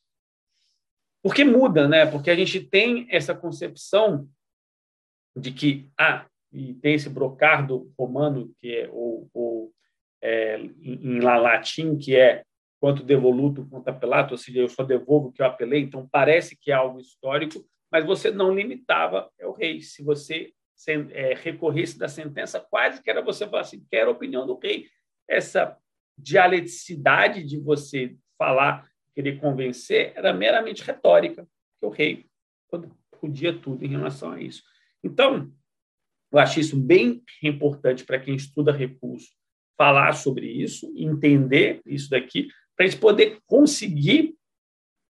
[1.20, 2.06] porque muda, né?
[2.06, 4.28] Porque a gente tem essa concepção
[5.36, 9.72] de que, ah, e tem esse brocardo romano, que é, ou, ou
[10.22, 12.44] é, em, em latim, que é
[12.80, 16.56] quanto devoluto, quanto apelato, ou seja, eu só devolvo o que eu apelei, então parece
[16.56, 19.80] que é algo histórico, mas você não limitava é o rei.
[19.80, 20.52] Se você
[21.10, 24.86] é, recorresse da sentença, quase que era você falar assim, quero a opinião do rei.
[25.28, 25.76] Essa
[26.16, 31.46] dialeticidade de você falar, querer convencer, era meramente retórica,
[31.78, 32.26] que o rei
[33.20, 34.62] podia tudo em relação a isso.
[35.02, 35.52] Então,
[36.32, 39.30] eu acho isso bem importante para quem estuda recurso,
[39.76, 44.34] falar sobre isso, entender isso daqui, para a gente poder conseguir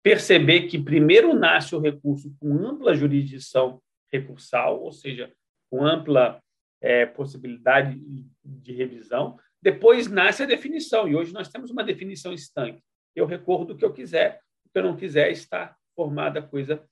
[0.04, 5.32] perceber que primeiro nasce o recurso com ampla jurisdição recursal, ou seja,
[5.70, 6.42] com ampla
[6.82, 8.02] é, possibilidade
[8.44, 9.38] de revisão.
[9.62, 12.82] Depois nasce a definição, e hoje nós temos uma definição estanque.
[13.16, 16.84] Eu recorro do que eu quiser, o que eu não quiser está formada coisa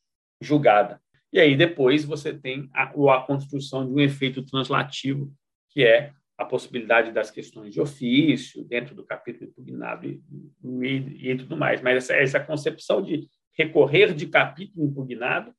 [0.42, 1.02] julgada.
[1.32, 5.32] E aí depois você tem a, a construção de um efeito translativo,
[5.70, 10.22] que é a possibilidade das questões de ofício, dentro do capítulo impugnado e,
[10.64, 11.82] e, e tudo mais.
[11.82, 13.28] Mas essa, essa concepção de
[13.58, 15.54] recorrer de capítulo impugnado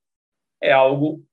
[0.61, 1.25] é algo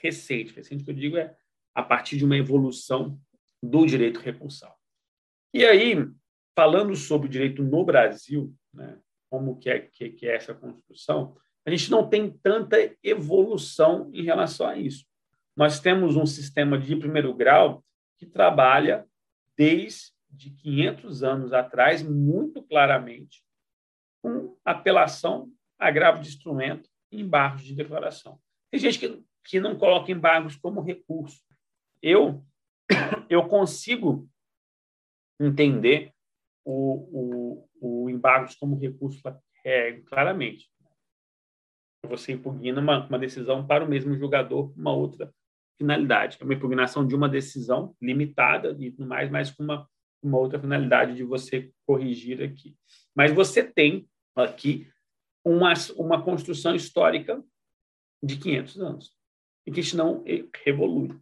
[0.00, 0.54] recente.
[0.54, 1.34] Recente que eu digo é
[1.74, 3.18] a partir de uma evolução
[3.62, 4.78] do direito recursal.
[5.54, 5.94] E aí,
[6.56, 8.98] falando sobre o direito no Brasil, né,
[9.30, 14.24] como que é, que, que é essa construção, a gente não tem tanta evolução em
[14.24, 15.06] relação a isso.
[15.56, 17.84] Nós temos um sistema de primeiro grau
[18.18, 19.06] que trabalha
[19.56, 20.12] desde
[20.62, 23.42] 500 anos atrás, muito claramente,
[24.20, 28.40] com apelação, agravo de instrumento e embargos de declaração.
[28.70, 31.42] Tem gente que que não coloca embargos como recurso.
[32.02, 32.44] Eu,
[33.28, 34.28] eu consigo
[35.40, 36.12] entender
[36.64, 39.20] o, o, o embargos como recurso
[39.64, 40.70] é, claramente.
[42.08, 45.32] Você impugna uma, uma decisão para o mesmo julgador uma outra
[45.78, 46.38] finalidade.
[46.40, 49.88] É uma impugnação de uma decisão limitada e tudo mais, mas com uma,
[50.22, 52.76] uma outra finalidade de você corrigir aqui.
[53.14, 54.90] Mas você tem aqui
[55.44, 57.42] uma, uma construção histórica
[58.22, 59.12] de 500 anos,
[59.66, 60.24] e que isso não
[60.64, 61.14] revolui.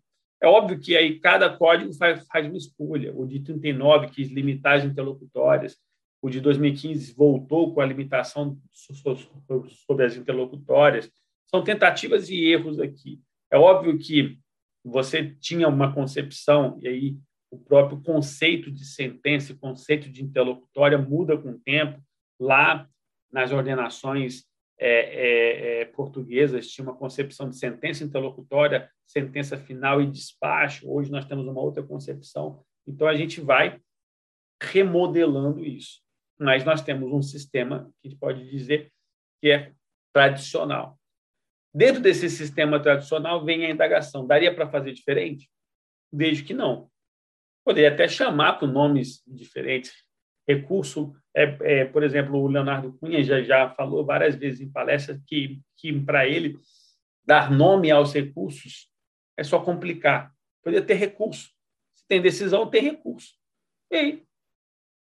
[0.43, 3.15] É óbvio que aí cada código faz, faz uma escolha.
[3.15, 5.79] O de 39 quis limitar as interlocutórias,
[6.21, 8.59] o de 2015 voltou com a limitação
[9.87, 11.11] sobre as interlocutórias.
[11.47, 13.21] São tentativas e erros aqui.
[13.51, 14.39] É óbvio que
[14.85, 17.17] você tinha uma concepção, e aí
[17.49, 22.03] o próprio conceito de sentença, conceito de interlocutória muda com o tempo.
[22.41, 22.89] Lá
[23.31, 24.45] nas ordenações
[24.85, 30.91] é, é, é, portuguesas tinha uma concepção de sentença interlocutória, sentença final e despacho.
[30.91, 32.65] Hoje nós temos uma outra concepção.
[32.87, 33.81] Então a gente vai
[34.61, 36.03] remodelando isso
[36.43, 38.93] mas nós temos um sistema que a gente pode dizer
[39.41, 39.73] que é
[40.13, 40.99] tradicional.
[41.75, 44.27] Dentro desse sistema tradicional vem a indagação.
[44.27, 45.49] Daria para fazer diferente?
[46.13, 46.91] Vejo que não.
[47.65, 50.05] Poderia até chamar por nomes diferentes.
[50.47, 55.21] Recurso, é, é, por exemplo, o Leonardo Cunha já, já falou várias vezes em palestras
[55.27, 56.59] que, que para ele,
[57.25, 58.91] dar nome aos recursos
[59.37, 60.33] é só complicar.
[60.63, 61.51] Poderia ter recurso.
[61.95, 63.35] Se tem decisão, tem recurso.
[63.91, 64.27] E aí,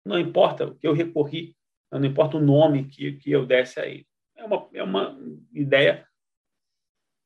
[0.04, 1.56] não importa o que eu recorri,
[1.90, 4.06] não importa o nome que, que eu desse a ele.
[4.36, 5.18] É uma, é uma
[5.52, 6.06] ideia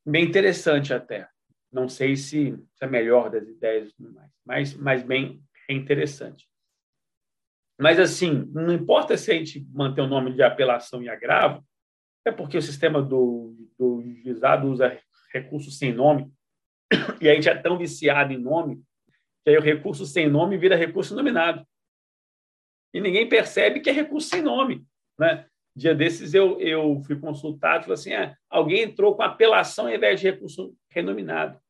[0.04, 1.28] bem interessante até.
[1.72, 3.92] Não sei se, se é a melhor das ideias,
[4.44, 6.48] mas, mas bem é interessante.
[7.78, 11.64] Mas, assim, não importa se a gente manter o nome de apelação e agravo,
[12.24, 14.98] é porque o sistema do, do juizado usa
[15.32, 16.32] recursos sem nome,
[17.20, 18.82] e a gente é tão viciado em nome,
[19.44, 21.66] que aí o recurso sem nome vira recurso nominado
[22.96, 24.82] e ninguém percebe que é recurso sem nome.
[25.18, 25.46] Né?
[25.76, 30.18] Dia desses eu, eu fui consultado falei assim: ah, alguém entrou com apelação ao invés
[30.18, 31.60] de recurso renominado.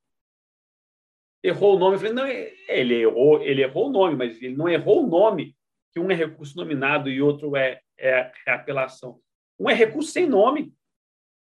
[1.42, 1.96] Errou o nome.
[1.96, 5.56] Eu falei: não, ele errou, ele errou o nome, mas ele não errou o nome,
[5.92, 9.20] que um é recurso nominado e outro é, é, é apelação.
[9.59, 10.75] Um é recurso sem nome.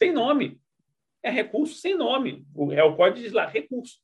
[0.01, 0.61] Sem nome.
[1.21, 2.45] É recurso sem nome.
[2.71, 3.99] É o código diz lá, recurso.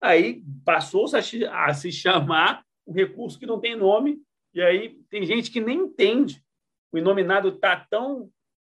[0.00, 4.20] Aí passou-se a, a se chamar o recurso que não tem nome
[4.52, 6.44] e aí tem gente que nem entende.
[6.92, 8.30] O inominado está tão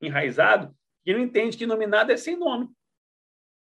[0.01, 2.69] enraizado que não entende que inominado é sem nome.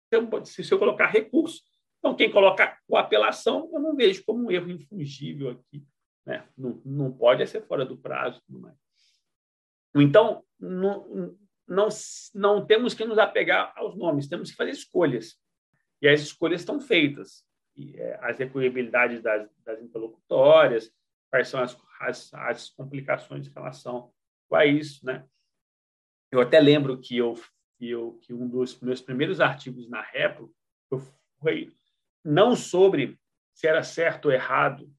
[0.08, 1.62] Então, se eu colocar recurso,
[1.98, 5.84] então quem coloca com apelação, eu não vejo como um erro infungível aqui.
[6.26, 6.48] Né?
[6.58, 8.42] Não, não pode ser fora do prazo.
[9.96, 11.36] Então, não,
[11.68, 11.88] não,
[12.34, 15.36] não temos que nos apegar aos nomes, temos que fazer escolhas.
[16.02, 17.46] E as escolhas estão feitas.
[17.76, 20.92] E, é, as recorribilidades das, das interlocutórias,
[21.30, 24.12] quais são as, as, as complicações em relação
[24.52, 25.26] a isso, né?
[26.32, 27.36] Eu até lembro que eu,
[27.78, 30.54] que eu que um dos meus primeiros artigos na Repro
[31.40, 31.72] foi
[32.24, 33.20] não sobre
[33.54, 34.92] se era certo ou errado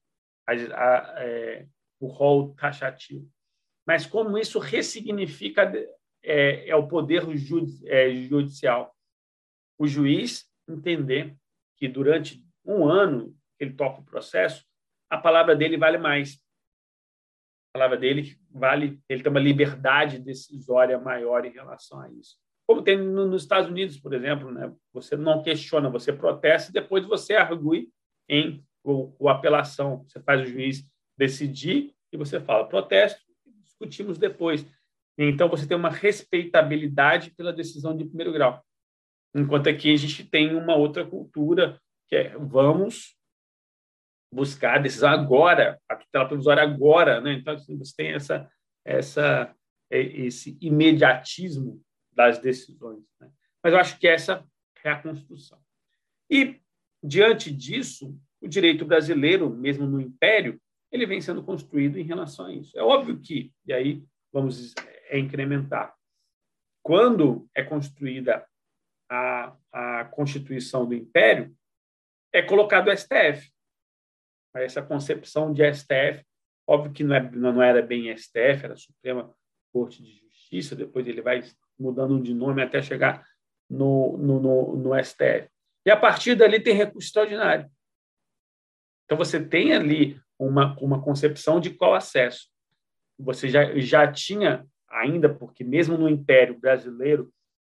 [0.47, 1.67] a, a, é,
[1.99, 3.29] o rol taxativo,
[3.85, 5.71] mas como isso ressignifica
[6.23, 7.23] é, é o poder
[7.85, 8.95] é, judicial.
[9.77, 11.35] O juiz entender
[11.77, 14.65] que durante um ano que ele toca o processo,
[15.09, 16.41] a palavra dele vale mais.
[17.69, 22.37] A palavra dele vale, ele tem uma liberdade decisória maior em relação a isso.
[22.67, 24.73] Como tem nos Estados Unidos, por exemplo, né?
[24.91, 27.89] você não questiona, você protesta e depois você argue
[28.27, 30.05] em o, o apelação.
[30.07, 30.85] Você faz o juiz
[31.17, 33.21] decidir e você fala protesto,
[33.63, 34.65] discutimos depois.
[35.17, 38.63] Então, você tem uma respeitabilidade pela decisão de primeiro grau.
[39.33, 43.17] Enquanto aqui a gente tem uma outra cultura que é vamos
[44.31, 47.33] buscar a decisão agora, a tutela provisória agora, né?
[47.33, 48.49] Então assim, você tem essa
[48.85, 49.55] essa
[49.89, 53.03] é, esse imediatismo das decisões.
[53.19, 53.29] Né?
[53.63, 54.45] Mas eu acho que essa
[54.83, 55.59] é a construção.
[56.29, 56.61] E
[57.03, 60.59] diante disso, o direito brasileiro, mesmo no Império,
[60.91, 62.77] ele vem sendo construído em relação a isso.
[62.77, 64.73] É óbvio que, e aí vamos
[65.09, 65.93] é, incrementar,
[66.83, 68.45] quando é construída
[69.09, 71.55] a, a Constituição do Império,
[72.33, 73.49] é colocado o STF
[74.63, 76.23] essa concepção de STF.
[76.67, 79.33] Óbvio que não, é, não era bem STF, era Suprema
[79.71, 81.43] Corte de Justiça, depois ele vai
[81.77, 83.25] mudando de nome até chegar
[83.69, 85.49] no, no, no, no STF.
[85.85, 87.69] E a partir dali tem recurso extraordinário.
[89.05, 92.49] Então você tem ali uma, uma concepção de qual acesso.
[93.17, 97.31] Você já, já tinha, ainda porque mesmo no Império Brasileiro,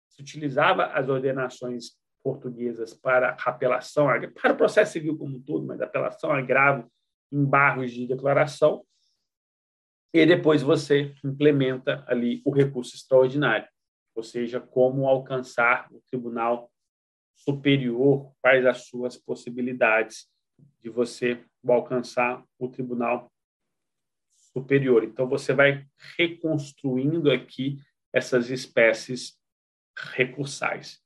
[0.09, 4.07] se utilizava as ordenações portuguesas para apelação,
[4.39, 6.91] para o processo civil como um todo, mas apelação, agravo,
[7.31, 8.85] embargos de declaração,
[10.13, 13.67] e depois você implementa ali o recurso extraordinário,
[14.13, 16.69] ou seja, como alcançar o tribunal
[17.33, 20.29] superior, quais as suas possibilidades
[20.81, 23.31] de você alcançar o tribunal
[24.53, 25.03] superior.
[25.03, 25.85] Então você vai
[26.17, 27.77] reconstruindo aqui
[28.13, 29.39] essas espécies
[29.95, 30.99] recursais.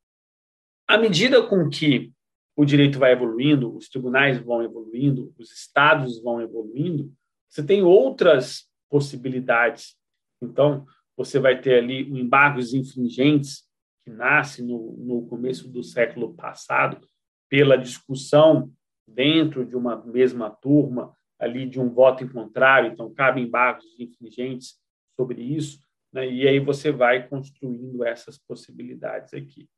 [0.87, 2.13] À medida com que
[2.55, 7.13] o direito vai evoluindo, os tribunais vão evoluindo, os estados vão evoluindo,
[7.49, 9.97] você tem outras possibilidades.
[10.41, 10.85] Então,
[11.17, 13.63] você vai ter ali o embargos infringentes,
[14.03, 17.05] que nasce no, no começo do século passado,
[17.49, 18.71] pela discussão
[19.07, 24.79] dentro de uma mesma turma, ali de um voto em contrário, então cabe embargos infringentes
[25.15, 25.79] sobre isso,
[26.11, 26.27] né?
[26.29, 29.69] e aí você vai construindo essas possibilidades aqui.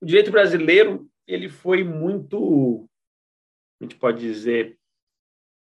[0.00, 2.88] O direito brasileiro ele foi muito,
[3.80, 4.78] a gente pode dizer,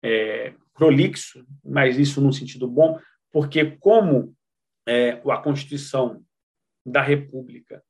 [0.04, 3.00] é, prolixo, mas isso num sentido bom,
[3.32, 4.36] porque como
[4.88, 6.24] é, a Constituição
[6.86, 7.84] da República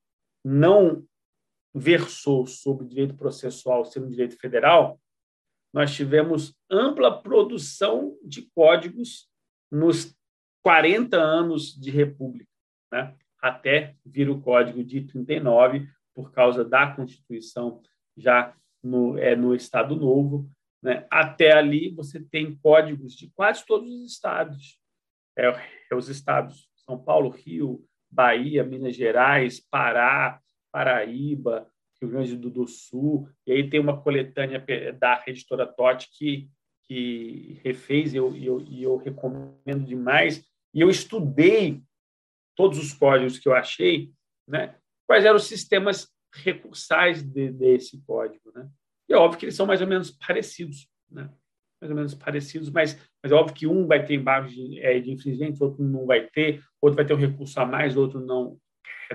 [0.43, 1.05] não
[1.78, 4.99] versou sobre direito processual um direito federal,
[5.73, 9.30] nós tivemos ampla produção de códigos
[9.71, 10.15] nos
[10.63, 12.49] 40 anos de República,
[12.91, 13.15] né?
[13.41, 17.82] até vir o Código de 39, por causa da Constituição
[18.17, 20.49] já no, é, no Estado Novo.
[20.82, 21.05] Né?
[21.11, 24.80] Até ali você tem códigos de quase todos os estados.
[25.38, 25.45] É,
[25.91, 30.41] é os estados São Paulo, Rio, Bahia, Minas Gerais, Pará,
[30.78, 31.67] Paraíba,
[31.99, 33.28] Rio Grande do Sul.
[33.47, 34.63] E aí tem uma coletânea
[34.93, 36.49] da editora Totti que,
[36.84, 40.45] que refez e eu, eu, eu recomendo demais.
[40.71, 41.82] E eu estudei
[42.55, 44.11] todos os códigos que eu achei,
[44.47, 44.75] né?
[45.07, 48.51] quais eram os sistemas recursais de, desse código.
[48.53, 48.69] Né?
[49.09, 51.28] E é óbvio que eles são mais ou menos parecidos, né?
[51.82, 54.99] mais ou menos parecidos, mas, mas é óbvio que um vai ter embargos de, é,
[54.99, 58.59] de infringentes, outro não vai ter, outro vai ter um recurso a mais, outro não,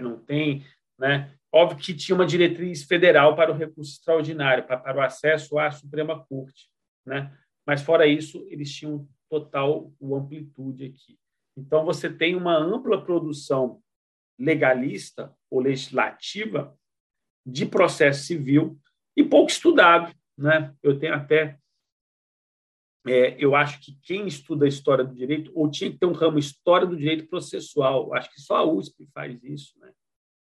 [0.01, 0.65] não tem.
[0.99, 1.33] Né?
[1.55, 5.71] Óbvio que tinha uma diretriz federal para o recurso extraordinário, para, para o acesso à
[5.71, 6.71] Suprema Corte.
[7.05, 7.37] Né?
[7.67, 11.19] Mas, fora isso, eles tinham total amplitude aqui.
[11.57, 13.83] Então, você tem uma ampla produção
[14.39, 16.75] legalista ou legislativa
[17.47, 18.79] de processo civil
[19.15, 20.15] e pouco estudado.
[20.39, 20.75] Né?
[20.83, 21.59] Eu tenho até.
[23.07, 26.13] É, eu acho que quem estuda a história do direito, ou tinha que ter um
[26.13, 29.93] ramo História do Direito Processual, acho que só a USP faz isso, né?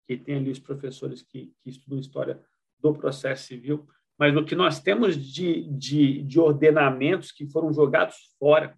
[0.09, 2.41] Que tem ali os professores que, que estudam história
[2.79, 3.87] do processo civil,
[4.17, 8.75] mas o que nós temos de, de, de ordenamentos que foram jogados fora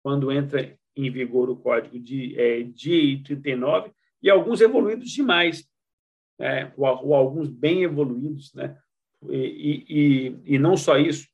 [0.00, 3.90] quando entra em vigor o Código de, é, de 39
[4.22, 5.68] e alguns evoluídos demais,
[6.38, 6.72] né?
[6.76, 8.78] ou, ou alguns bem evoluídos, né?
[9.28, 11.26] E, e, e, não só isso,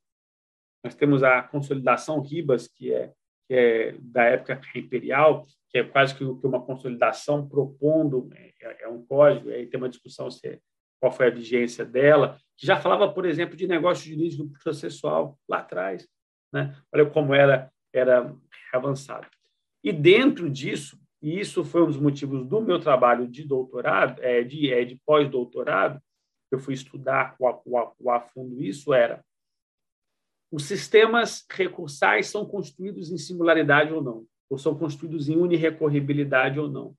[0.83, 3.13] nós temos a consolidação Ribas, que é,
[3.47, 9.05] que é da época imperial, que é quase que uma consolidação propondo, é, é um
[9.05, 10.59] código, aí tem uma discussão se é,
[10.99, 15.59] qual foi a vigência dela, que já falava, por exemplo, de negócio jurídico processual lá
[15.59, 16.07] atrás.
[16.51, 16.75] Né?
[16.93, 18.33] Olha como era, era
[18.73, 19.27] avançado.
[19.83, 24.43] E dentro disso, e isso foi um dos motivos do meu trabalho de doutorado, é,
[24.43, 26.01] de, é, de pós-doutorado,
[26.51, 29.23] eu fui estudar o, o, o a fundo isso, era
[30.55, 36.69] os sistemas recursais são construídos em singularidade ou não, ou são construídos em unirrecorribilidade ou
[36.69, 36.95] não.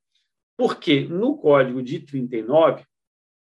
[0.58, 2.84] Porque no Código de 39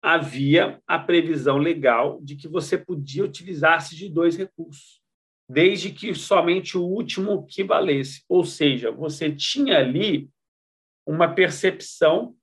[0.01, 5.01] havia a previsão legal de que você podia utilizar-se de dois recursos,
[5.49, 8.23] desde que somente o último que valesse.
[8.29, 10.29] Ou seja, você tinha ali
[11.05, 12.33] uma percepção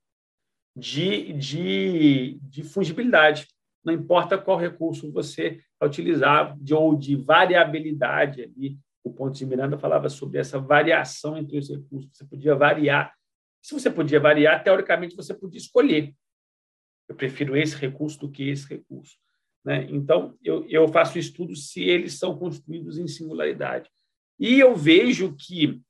[0.77, 3.47] de, de, de fungibilidade.
[3.83, 8.77] Não importa qual recurso você utilizar, de, ou de variabilidade ali.
[9.03, 12.09] O ponto de Miranda falava sobre essa variação entre os recursos.
[12.11, 13.13] Você podia variar.
[13.61, 16.13] Se você podia variar, teoricamente você podia escolher.
[17.07, 19.17] Eu prefiro esse recurso do que esse recurso.
[19.63, 19.87] Né?
[19.89, 23.89] Então, eu, eu faço estudo se eles são construídos em singularidade.
[24.39, 25.81] E eu vejo que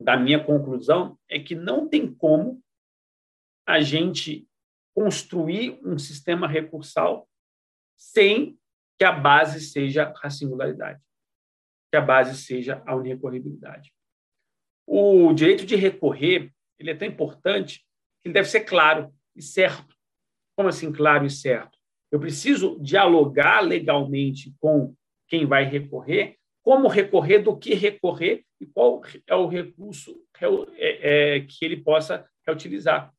[0.00, 2.62] da minha conclusão é que não tem como
[3.66, 4.48] a gente
[4.94, 7.28] construir um sistema recursal
[7.96, 8.58] sem
[9.02, 11.02] que a base seja a singularidade,
[11.90, 13.92] que a base seja a unirrecorribilidade.
[14.86, 17.80] O direito de recorrer ele é tão importante
[18.20, 19.96] que ele deve ser claro e certo.
[20.56, 21.76] Como assim claro e certo?
[22.12, 24.94] Eu preciso dialogar legalmente com
[25.26, 30.24] quem vai recorrer como recorrer, do que recorrer e qual é o recurso
[30.76, 33.12] é, é, que ele possa utilizar.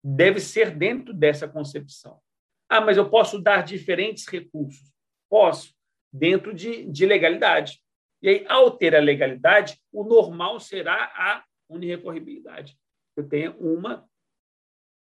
[0.00, 2.20] Deve ser dentro dessa concepção.
[2.68, 4.93] Ah, mas eu posso dar diferentes recursos?
[5.34, 5.74] Posso,
[6.12, 7.82] dentro de, de legalidade.
[8.22, 12.78] E aí, ao ter a legalidade, o normal será a unirrecorribilidade.
[13.16, 14.08] Eu tenho uma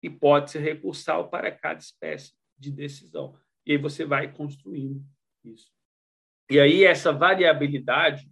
[0.02, 3.38] hipótese recursal para cada espécie de decisão.
[3.68, 5.06] E aí você vai construindo
[5.44, 5.72] isso.
[6.50, 8.28] E aí essa variabilidade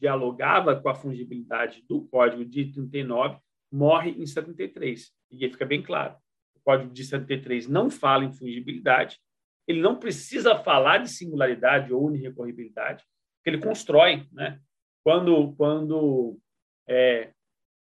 [0.00, 3.38] dialogava com a fungibilidade do código de 39
[3.70, 5.12] morre em 73.
[5.30, 6.16] E fica bem claro.
[6.56, 9.20] O Código de 73 não fala em fungibilidade,
[9.68, 13.04] ele não precisa falar de singularidade ou unirrecorribilidade,
[13.44, 14.26] que ele constrói.
[14.32, 14.58] Né?
[15.04, 16.40] Quando, quando
[16.88, 17.32] é,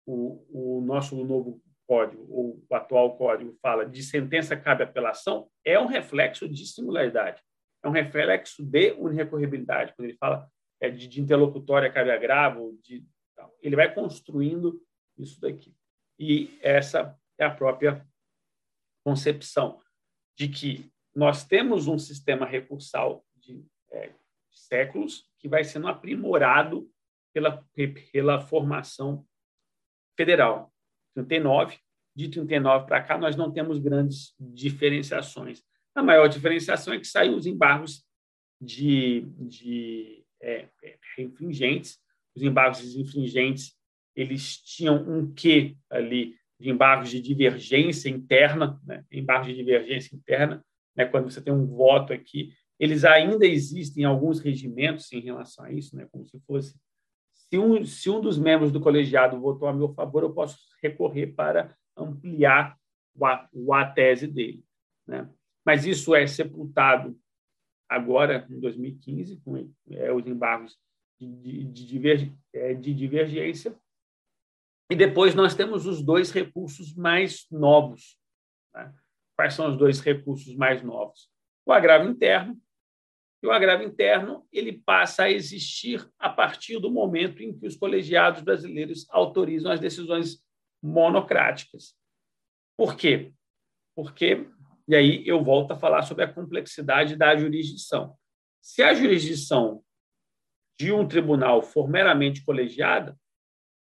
[0.07, 5.81] o, o nosso novo código, ou o atual código, fala de sentença cabe apelação, é
[5.81, 7.43] um reflexo de singularidade,
[7.83, 9.95] é um reflexo de unirrecorribilidade.
[9.97, 10.47] Quando ele fala
[10.83, 13.03] é, de, de interlocutória cabe agravo, de,
[13.63, 14.83] ele vai construindo
[15.19, 15.75] isso daqui.
[16.19, 18.07] E essa é a própria
[19.03, 19.81] concepção
[20.37, 26.89] de que nós temos um sistema recursal de, é, de séculos que vai sendo aprimorado
[27.33, 27.65] pela,
[28.13, 29.27] pela formação
[30.17, 30.73] federal.
[31.15, 31.79] 39,
[32.15, 35.63] de 39 para cá, nós não temos grandes diferenciações.
[35.95, 38.05] A maior diferenciação é que saiu os embargos
[38.61, 41.99] de, de é, é, infringentes.
[42.35, 43.77] Os embargos infringentes
[44.15, 49.05] eles tinham um quê ali de embargos de divergência interna, né?
[49.11, 50.65] embargos de divergência interna,
[51.05, 51.11] né?
[51.11, 55.97] quando você tem um voto aqui, eles ainda existem alguns regimentos em relação a isso,
[55.97, 56.07] né?
[56.11, 56.75] como se fosse
[57.51, 61.35] se um, se um dos membros do colegiado votou a meu favor, eu posso recorrer
[61.35, 62.79] para ampliar
[63.21, 64.65] a, a tese dele.
[65.07, 65.29] Né?
[65.67, 67.19] Mas isso é sepultado
[67.89, 70.79] agora, em 2015, com é, os embargos
[71.21, 73.77] de, de, de, é, de divergência.
[74.89, 78.17] E depois nós temos os dois recursos mais novos.
[78.73, 78.95] Né?
[79.41, 81.31] Quais são os dois recursos mais novos?
[81.65, 82.61] O agravo interno
[83.43, 87.75] e o agravo interno ele passa a existir a partir do momento em que os
[87.75, 90.45] colegiados brasileiros autorizam as decisões
[90.83, 91.97] monocráticas.
[92.77, 93.33] Por quê?
[93.97, 94.47] Porque,
[94.87, 98.15] e aí eu volto a falar sobre a complexidade da jurisdição.
[98.61, 99.83] Se a jurisdição
[100.79, 103.19] de um tribunal for meramente colegiada,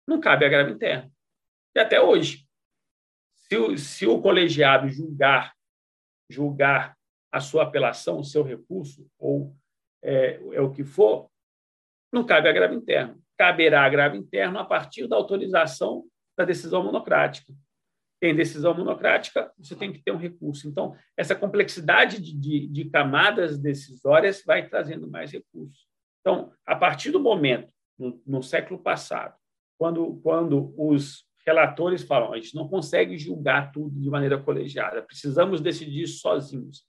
[0.07, 1.11] não cabe agravo interno.
[1.75, 2.47] E até hoje,
[3.49, 5.53] se o, se o colegiado julgar
[6.29, 6.95] julgar
[7.31, 9.55] a sua apelação, o seu recurso, ou
[10.03, 11.29] é, é o que for,
[12.11, 13.21] não cabe agravo interno.
[13.37, 16.05] Caberá agravo interno a partir da autorização
[16.37, 17.53] da decisão monocrática.
[18.21, 20.67] Tem decisão monocrática, você tem que ter um recurso.
[20.67, 25.87] Então, essa complexidade de, de, de camadas decisórias vai trazendo mais recursos.
[26.19, 29.35] Então, a partir do momento, no, no século passado,
[29.77, 35.61] quando, quando os relatores falam, a gente não consegue julgar tudo de maneira colegiada, precisamos
[35.61, 36.87] decidir sozinhos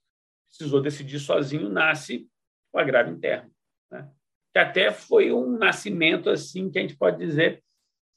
[0.51, 2.27] precisou decidir sozinho, nasce
[2.73, 3.49] o agravo interno.
[3.89, 4.07] Né?
[4.53, 7.63] Que até foi um nascimento, assim, que a gente pode dizer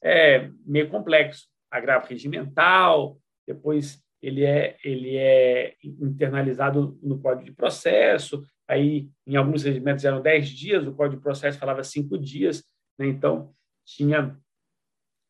[0.03, 1.49] é, meio complexo.
[1.71, 9.63] Agravo regimental, depois ele é, ele é internalizado no Código de Processo, aí em alguns
[9.63, 12.65] regimentos eram 10 dias, o Código de Processo falava cinco dias,
[12.99, 13.07] né?
[13.07, 13.53] então
[13.85, 14.39] tinha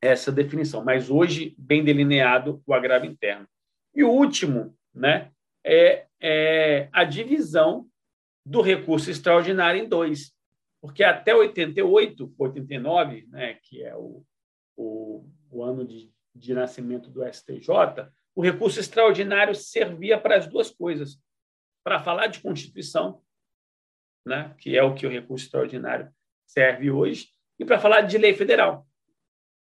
[0.07, 0.85] essa definição.
[0.85, 3.49] Mas hoje, bem delineado o agravo interno.
[3.95, 5.31] E o último, né,
[5.65, 7.89] é, é a divisão
[8.45, 10.33] do recurso extraordinário em dois.
[10.81, 14.23] Porque até 88, 89, né, que é o,
[14.77, 17.69] o, o ano de, de nascimento do STJ,
[18.35, 21.19] o recurso extraordinário servia para as duas coisas.
[21.83, 23.23] Para falar de Constituição,
[24.27, 26.11] né, que é o que o recurso extraordinário
[26.47, 27.29] serve hoje,
[27.59, 28.87] e para falar de lei federal,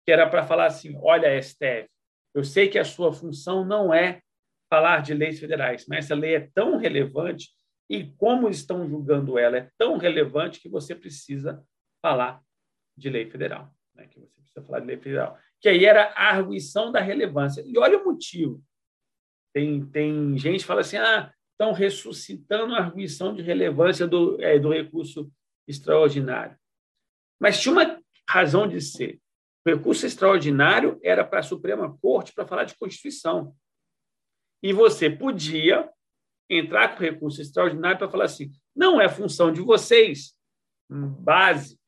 [0.05, 1.89] que era para falar assim: olha, STF,
[2.33, 4.21] eu sei que a sua função não é
[4.69, 7.49] falar de leis federais, mas essa lei é tão relevante
[7.89, 11.61] e como estão julgando ela é tão relevante que você precisa
[12.01, 12.41] falar
[12.97, 14.07] de lei federal, né?
[14.07, 17.61] que você precisa falar de lei federal, que aí era a arguição da relevância.
[17.65, 18.63] E olha o motivo.
[19.53, 24.57] Tem, tem gente que fala assim, ah, estão ressuscitando a arguição de relevância do, é,
[24.57, 25.29] do recurso
[25.67, 26.57] extraordinário.
[27.39, 29.20] Mas tinha uma razão de ser.
[29.65, 33.55] O recurso extraordinário era para a Suprema Corte para falar de Constituição.
[34.63, 35.89] E você podia
[36.49, 40.33] entrar com recurso extraordinário para falar assim: não é função de vocês,
[40.89, 41.79] base,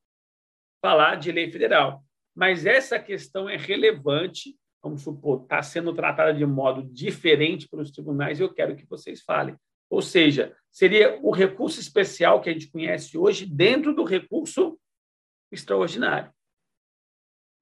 [0.82, 2.04] falar de lei federal.
[2.36, 8.40] Mas essa questão é relevante, vamos supor, está sendo tratada de modo diferente pelos tribunais,
[8.40, 9.56] eu quero que vocês falem.
[9.90, 14.80] Ou seja, seria o recurso especial que a gente conhece hoje dentro do recurso
[15.52, 16.34] extraordinário.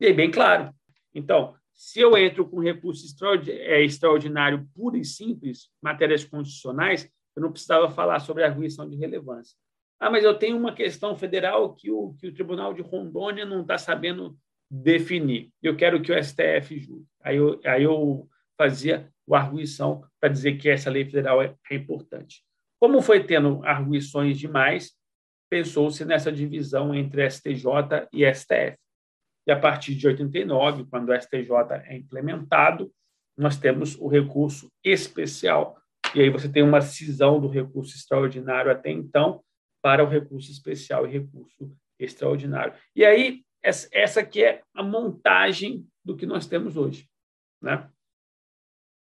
[0.01, 0.73] Aí, bem claro.
[1.13, 3.05] Então, se eu entro com recurso
[3.49, 8.95] é, extraordinário puro e simples, matérias constitucionais, eu não precisava falar sobre a arguição de
[8.95, 9.55] relevância.
[9.99, 13.61] Ah, mas eu tenho uma questão federal que o, que o Tribunal de Rondônia não
[13.61, 14.35] está sabendo
[14.69, 15.51] definir.
[15.61, 17.05] Eu quero que o STF julgue.
[17.21, 18.27] Aí eu, aí eu
[18.57, 22.43] fazia a arguição para dizer que essa lei federal é, é importante.
[22.79, 24.91] Como foi tendo arguições demais,
[25.49, 28.80] pensou-se nessa divisão entre STJ e STF.
[29.47, 31.49] E a partir de 89, quando o STJ
[31.85, 32.91] é implementado,
[33.37, 35.77] nós temos o recurso especial,
[36.13, 39.43] e aí você tem uma cisão do recurso extraordinário até então
[39.81, 42.73] para o recurso especial e recurso extraordinário.
[42.95, 47.07] E aí, essa aqui é a montagem do que nós temos hoje.
[47.61, 47.89] Né?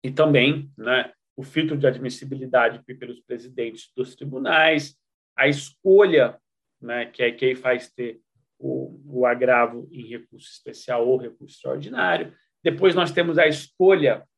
[0.04, 4.96] E também né, o filtro de admissibilidade pelos presidentes dos tribunais,
[5.36, 6.38] a escolha,
[6.80, 8.20] né, que é quem faz ter
[8.60, 12.36] o, o agravo em recurso especial ou recurso extraordinário.
[12.62, 14.28] Depois nós temos a escolha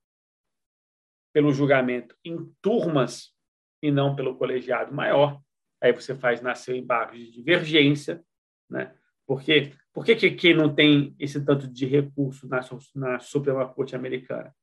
[1.32, 3.34] pelo julgamento em turmas
[3.82, 5.40] e não pelo colegiado maior.
[5.82, 8.24] Aí você faz nascer embargos de divergência,
[8.70, 8.94] né?
[9.26, 12.60] Porque por que, que não tem esse tanto de recurso na,
[12.94, 14.54] na Suprema Corte Americana?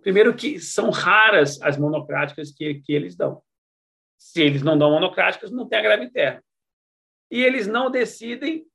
[0.00, 3.42] Primeiro que são raras as monocráticas que, que eles dão.
[4.16, 6.42] Se eles não dão monocráticas, não tem agravo interno.
[7.30, 8.66] E eles não decidem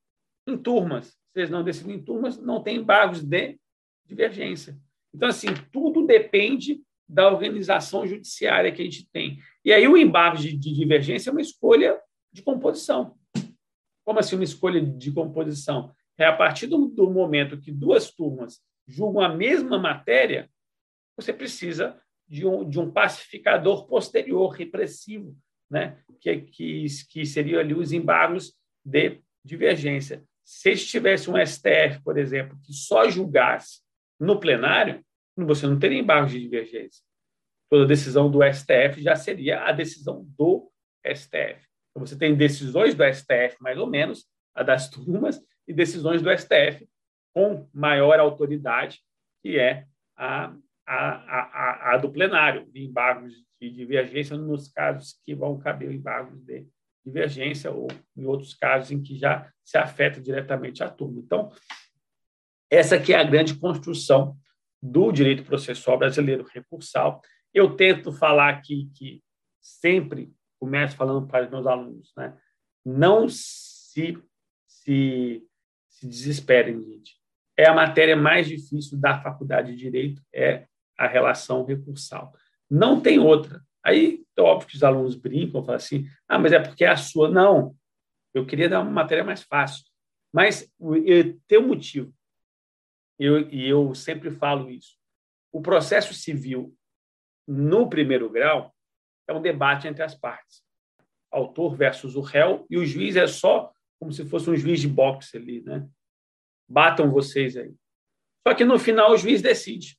[0.52, 1.08] em turmas.
[1.32, 3.58] Se eles não decidem em turmas, não tem embargos de
[4.06, 4.76] divergência.
[5.14, 9.38] Então, assim, tudo depende da organização judiciária que a gente tem.
[9.64, 11.98] E aí o embargo de, de divergência é uma escolha
[12.32, 13.16] de composição.
[14.04, 15.92] Como assim uma escolha de composição?
[16.16, 20.50] É a partir do, do momento que duas turmas julgam a mesma matéria,
[21.16, 25.36] você precisa de um, de um pacificador posterior, repressivo,
[25.70, 25.98] né?
[26.20, 30.24] que, que, que seria ali os embargos de divergência.
[30.48, 33.82] Se tivesse um STF, por exemplo, que só julgasse
[34.18, 35.04] no plenário,
[35.36, 37.04] você não teria embargo de divergência.
[37.70, 40.72] Toda decisão do STF já seria a decisão do
[41.06, 41.68] STF.
[41.90, 46.30] Então, você tem decisões do STF, mais ou menos, a das turmas, e decisões do
[46.34, 46.88] STF
[47.34, 49.02] com maior autoridade,
[49.42, 49.86] que é
[50.16, 50.54] a,
[50.86, 56.42] a, a, a do plenário, de embargos de divergência, nos casos que vão caber embargos
[56.42, 56.66] de
[57.08, 61.20] divergência, ou em outros casos em que já se afeta diretamente a turma.
[61.20, 61.50] Então,
[62.70, 64.36] essa aqui é a grande construção
[64.82, 67.20] do direito processual brasileiro recursal.
[67.52, 69.22] Eu tento falar aqui que
[69.60, 72.36] sempre começo falando para os meus alunos, né?
[72.84, 74.18] não se,
[74.66, 75.46] se,
[75.88, 77.16] se desesperem, gente.
[77.56, 82.32] É a matéria mais difícil da faculdade de Direito, é a relação recursal.
[82.70, 83.62] Não tem outra.
[83.88, 87.30] Aí, óbvio que os alunos brincam, falam assim, ah, mas é porque é a sua.
[87.30, 87.74] Não,
[88.34, 89.82] eu queria dar uma matéria mais fácil.
[90.30, 90.70] Mas
[91.46, 92.14] tem um motivo.
[93.18, 94.98] Eu, e eu sempre falo isso.
[95.50, 96.76] O processo civil,
[97.46, 98.74] no primeiro grau,
[99.26, 100.62] é um debate entre as partes.
[101.30, 104.88] Autor versus o réu, e o juiz é só como se fosse um juiz de
[104.88, 105.88] boxe ali, né?
[106.68, 107.74] Batam vocês aí.
[108.46, 109.98] Só que no final o juiz decide.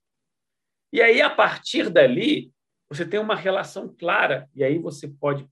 [0.94, 2.52] E aí, a partir dali,
[2.90, 5.48] você tem uma relação clara, e aí você pode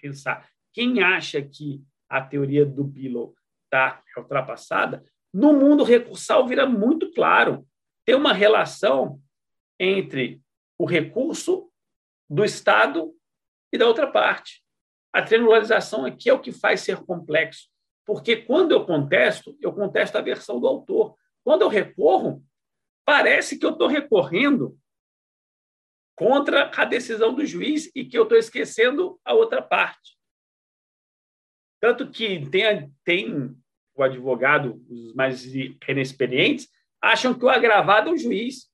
[0.00, 7.10] pensar: quem acha que a teoria do Billow está ultrapassada, no mundo recursal vira muito
[7.12, 7.66] claro.
[8.04, 9.20] Tem uma relação
[9.80, 10.40] entre
[10.78, 11.70] o recurso
[12.28, 13.12] do Estado
[13.72, 14.62] e da outra parte.
[15.12, 17.68] A triangularização aqui é o que faz ser complexo,
[18.04, 21.16] porque quando eu contesto, eu contesto a versão do autor.
[21.42, 22.44] Quando eu recorro,
[23.04, 24.78] parece que eu estou recorrendo
[26.16, 30.16] contra a decisão do juiz e que eu estou esquecendo a outra parte.
[31.80, 33.56] Tanto que tem, tem
[33.94, 36.68] o advogado, os mais inexperientes,
[37.02, 38.70] acham que o agravado é o juiz,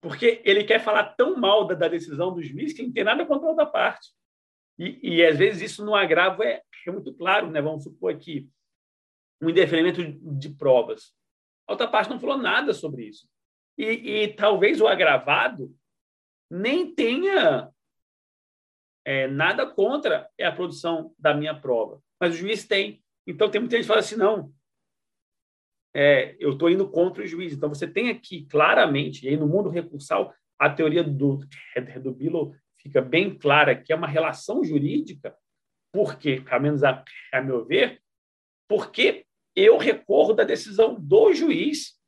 [0.00, 3.24] porque ele quer falar tão mal da, da decisão do juiz que não tem nada
[3.24, 4.08] contra a outra parte.
[4.78, 7.60] E, e às vezes isso no agravo é, é muito claro, né?
[7.60, 8.48] Vamos supor aqui
[9.40, 11.12] um indeferimento de provas.
[11.68, 13.28] A outra parte não falou nada sobre isso.
[13.78, 15.74] E, e talvez o agravado
[16.52, 17.70] nem tenha
[19.06, 23.02] é, nada contra a produção da minha prova, mas o juiz tem.
[23.26, 24.52] Então, tem muita gente que fala assim, não,
[25.94, 27.54] é, eu estou indo contra o juiz.
[27.54, 33.00] Então, você tem aqui claramente, e aí no mundo recursal, a teoria do, do fica
[33.00, 35.34] bem clara, que é uma relação jurídica,
[35.90, 38.02] porque, pelo menos a, a meu ver,
[38.68, 39.24] porque
[39.56, 41.98] eu recorro da decisão do juiz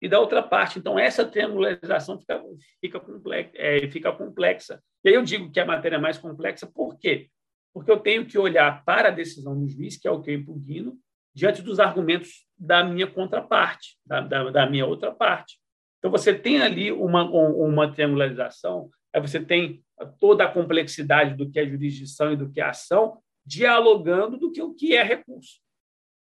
[0.00, 0.78] e da outra parte.
[0.78, 2.42] Então, essa triangularização fica,
[2.80, 4.82] fica, complexa, é, fica complexa.
[5.04, 7.28] E aí eu digo que a matéria é mais complexa, por quê?
[7.72, 10.34] Porque eu tenho que olhar para a decisão do juiz, que é o que eu
[10.34, 10.98] impugno,
[11.34, 15.58] diante dos argumentos da minha contraparte, da, da, da minha outra parte.
[15.98, 19.84] Então, você tem ali uma, uma triangularização, aí você tem
[20.18, 24.62] toda a complexidade do que é jurisdição e do que é ação, dialogando do que
[24.62, 25.60] o que é recurso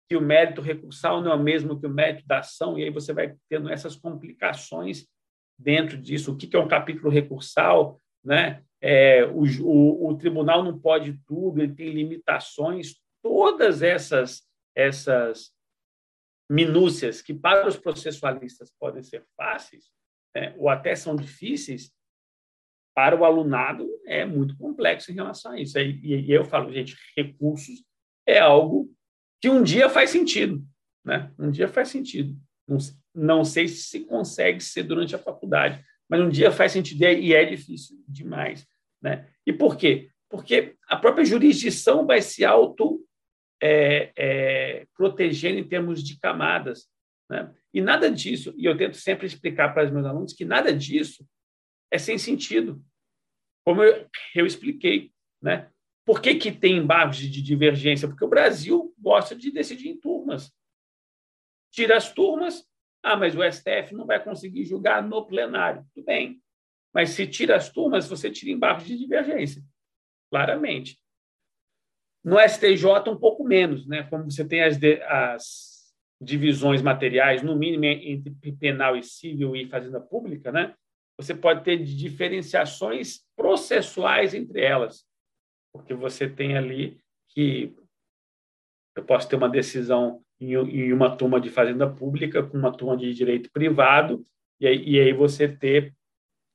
[0.10, 2.89] que o mérito recursal não é o mesmo que o mérito da ação, e aí
[2.89, 5.07] você vai tendo essas complicações
[5.57, 6.32] dentro disso.
[6.32, 8.01] O que é um capítulo recursal?
[8.24, 8.64] Né?
[8.82, 12.95] É, o, o, o tribunal não pode tudo, ele tem limitações.
[13.22, 14.41] Todas essas,
[14.76, 15.51] essas
[16.49, 19.91] minúcias que para os processualistas podem ser fáceis,
[20.36, 21.93] né, ou até são difíceis,
[22.95, 25.78] para o alunado é muito complexo em relação a isso.
[25.78, 27.84] E, e eu falo, gente, recursos
[28.28, 28.91] é algo
[29.42, 30.64] que um dia faz sentido,
[31.04, 31.32] né?
[31.38, 32.36] Um dia faz sentido.
[32.68, 32.78] Não,
[33.16, 37.34] não sei se se consegue ser durante a faculdade, mas um dia faz sentido e
[37.34, 38.68] é difícil demais,
[39.02, 39.28] né?
[39.46, 40.10] E por quê?
[40.30, 43.04] Porque a própria jurisdição vai se auto
[43.62, 46.88] é, é, protegendo em termos de camadas,
[47.30, 47.54] né?
[47.74, 51.26] E nada disso, e eu tento sempre explicar para os meus alunos que nada disso
[51.92, 52.84] é sem sentido.
[53.64, 55.12] Como eu, eu expliquei,
[55.42, 55.70] né?
[56.10, 58.07] Por que, que tem embargos de divergência?
[58.07, 60.51] Porque o Brasil gosta de decidir em turmas.
[61.72, 62.68] Tira as turmas,
[63.03, 65.86] ah, mas o STF não vai conseguir julgar no plenário.
[65.93, 66.41] Tudo bem.
[66.91, 69.64] Mas se tira as turmas, você tira embargos de divergência.
[70.32, 70.99] Claramente.
[72.24, 74.01] No STJ, um pouco menos, né?
[74.10, 79.70] Como você tem as, de, as divisões materiais, no mínimo entre penal e civil e
[79.70, 80.74] fazenda pública, né?
[81.18, 85.07] Você pode ter diferenciações processuais entre elas,
[85.72, 87.00] porque você tem ali
[87.30, 87.76] que
[88.96, 93.14] eu posso ter uma decisão em uma turma de fazenda pública com uma turma de
[93.14, 94.24] direito privado,
[94.60, 95.94] e aí, e aí você ter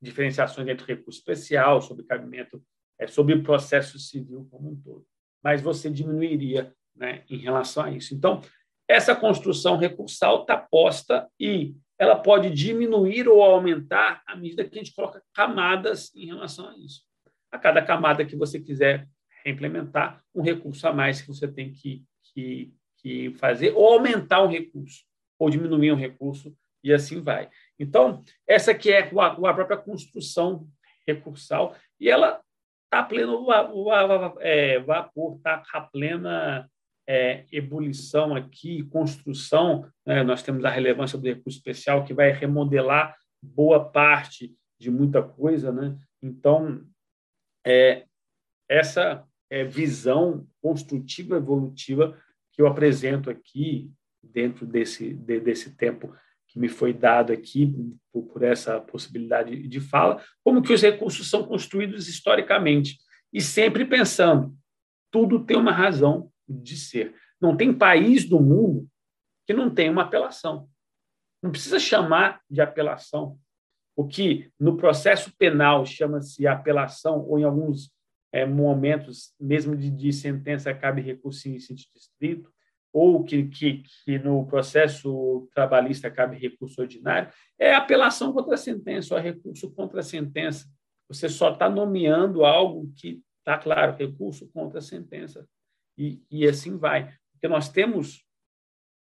[0.00, 2.62] diferenciações entre recurso especial, sobre cabimento,
[2.98, 5.06] é, sobre processo civil como um todo.
[5.42, 8.14] Mas você diminuiria né, em relação a isso.
[8.14, 8.42] Então,
[8.88, 14.78] essa construção recursal está posta e ela pode diminuir ou aumentar à medida que a
[14.78, 17.02] gente coloca camadas em relação a isso.
[17.54, 19.06] A cada camada que você quiser
[19.44, 22.02] reimplementar, um recurso a mais que você tem que,
[22.32, 22.74] que
[23.04, 25.04] que fazer, ou aumentar um recurso,
[25.38, 27.50] ou diminuir um recurso, e assim vai.
[27.78, 30.66] Então, essa que é a, própria construção
[31.06, 32.40] recursal, e ela
[32.84, 33.46] está pleno
[34.40, 36.68] é, vapor, está a plena
[37.06, 39.86] é, ebulição aqui, construção.
[40.06, 40.22] Né?
[40.22, 45.70] Nós temos a relevância do recurso especial, que vai remodelar boa parte de muita coisa.
[45.70, 45.96] Né?
[46.22, 46.82] Então,
[47.64, 48.04] é,
[48.68, 52.18] essa é, visão construtiva evolutiva
[52.52, 53.90] que eu apresento aqui,
[54.22, 56.14] dentro desse, de, desse tempo
[56.48, 57.74] que me foi dado aqui,
[58.12, 62.98] por, por essa possibilidade de fala, como que os recursos são construídos historicamente.
[63.32, 64.56] E sempre pensando,
[65.10, 67.14] tudo tem uma razão de ser.
[67.40, 68.88] Não tem país do mundo
[69.46, 70.68] que não tenha uma apelação.
[71.42, 73.38] Não precisa chamar de apelação.
[73.96, 77.92] O que no processo penal chama-se apelação, ou em alguns
[78.32, 82.52] é, momentos, mesmo de, de, sentença, cabe recurso em sentido estrito,
[82.92, 89.14] ou que, que, que, no processo trabalhista cabe recurso ordinário, é apelação contra a sentença,
[89.14, 90.66] ou recurso contra a sentença.
[91.08, 95.46] Você só está nomeando algo que está claro, recurso contra a sentença.
[95.98, 97.12] E, e assim vai.
[97.32, 98.24] Porque nós temos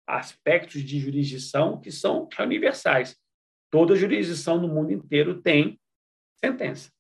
[0.08, 3.18] aspectos de jurisdição que são universais.
[3.72, 5.80] Toda jurisdição no mundo inteiro tem
[6.38, 6.92] sentença.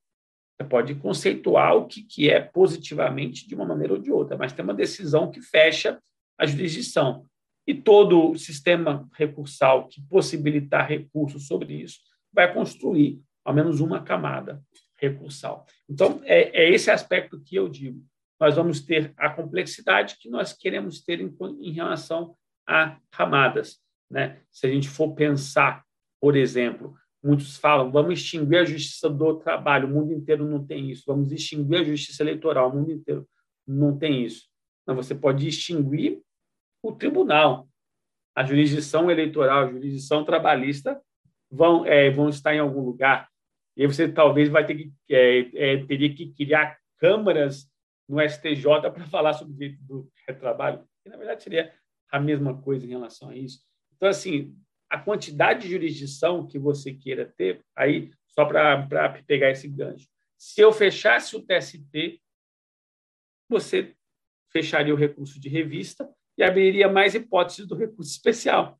[0.59, 4.51] Você pode conceituar o que, que é positivamente de uma maneira ou de outra, mas
[4.51, 6.01] tem uma decisão que fecha
[6.37, 7.25] a jurisdição.
[7.65, 11.99] E todo o sistema recursal que possibilitar recurso sobre isso
[12.33, 14.61] vai construir ao menos uma camada
[14.97, 15.65] recursal.
[15.87, 18.03] Então, é, é esse aspecto que eu digo.
[18.39, 22.35] Nós vamos ter a complexidade que nós queremos ter em, em relação
[22.67, 23.79] a camadas.
[24.09, 24.41] Né?
[24.51, 25.85] Se a gente for pensar,
[26.19, 30.89] por exemplo, Muitos falam, vamos extinguir a justiça do trabalho, o mundo inteiro não tem
[30.89, 31.03] isso.
[31.05, 33.27] Vamos extinguir a justiça eleitoral, o mundo inteiro
[33.67, 34.47] não tem isso.
[34.87, 36.21] Não, você pode extinguir
[36.81, 37.67] o tribunal.
[38.33, 41.01] A jurisdição eleitoral, a jurisdição trabalhista
[41.51, 43.27] vão, é, vão estar em algum lugar.
[43.75, 47.69] E aí você talvez vai ter que, é, é, teria que criar câmaras
[48.07, 48.63] no STJ
[48.93, 51.73] para falar sobre o direito do retrabalho, que na verdade seria
[52.09, 53.59] a mesma coisa em relação a isso.
[53.97, 54.55] Então, assim,
[54.89, 60.07] a quantidade de jurisdição que você queira ter, aí, só para pegar esse gancho.
[60.37, 62.21] Se eu fechasse o TST,
[63.47, 63.95] você
[64.51, 68.79] fecharia o recurso de revista e abriria mais hipóteses do recurso especial.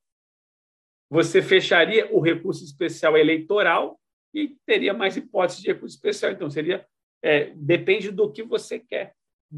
[1.10, 3.99] Você fecharia o recurso especial eleitoral
[4.34, 6.32] e teria mais hipóteses de recurso especial.
[6.32, 6.88] Então, seria
[7.22, 9.14] é, depende do que você quer.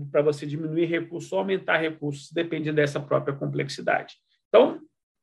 [0.09, 4.15] Para você diminuir recurso ou aumentar recursos, depende dessa própria complexidade.
[4.47, 4.81] Então,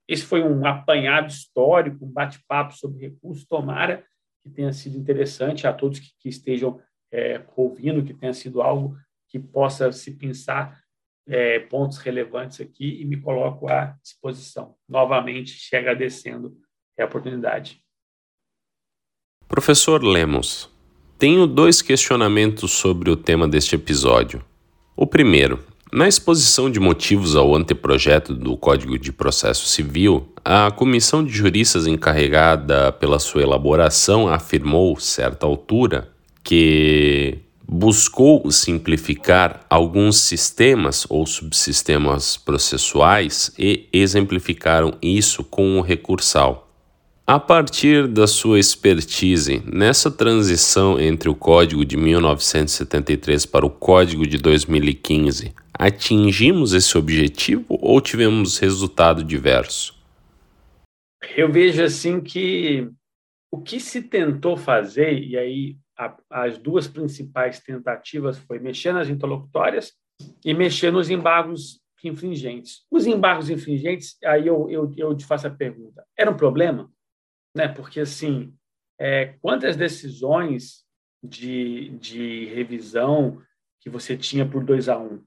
[0.08, 3.46] esse foi um apanhado histórico, um bate-papo sobre recursos.
[3.46, 4.02] Tomara
[4.42, 6.80] que tenha sido interessante a todos que, que estejam
[7.12, 8.96] é, ouvindo, que tenha sido algo
[9.28, 10.80] que possa se pensar
[11.26, 14.74] é, pontos relevantes aqui e me coloco à disposição.
[14.88, 16.56] Novamente, te agradecendo
[16.98, 17.80] a oportunidade.
[19.46, 20.70] Professor Lemos,
[21.18, 24.44] tenho dois questionamentos sobre o tema deste episódio.
[24.96, 31.24] O primeiro, Na exposição de motivos ao anteprojeto do Código de Processo Civil, a comissão
[31.24, 36.12] de juristas encarregada pela sua elaboração afirmou, certa altura,
[36.44, 46.67] que buscou simplificar alguns sistemas ou subsistemas processuais e exemplificaram isso com o recursal.
[47.30, 54.26] A partir da sua expertise nessa transição entre o Código de 1973 para o Código
[54.26, 59.94] de 2015, atingimos esse objetivo ou tivemos resultado diverso?
[61.36, 62.88] Eu vejo assim que
[63.52, 69.10] o que se tentou fazer, e aí a, as duas principais tentativas foi mexer nas
[69.10, 69.92] interlocutórias
[70.42, 72.86] e mexer nos embargos infringentes.
[72.90, 76.90] Os embargos infringentes, aí eu, eu, eu te faço a pergunta, era um problema?
[77.58, 77.66] Né?
[77.66, 78.54] Porque assim,
[79.00, 80.84] é, quantas decisões
[81.20, 83.42] de, de revisão
[83.80, 85.04] que você tinha por 2 a 1?
[85.04, 85.24] Um?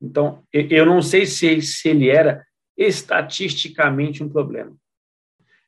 [0.00, 2.44] Então, eu não sei se, se ele era
[2.76, 4.74] estatisticamente um problema.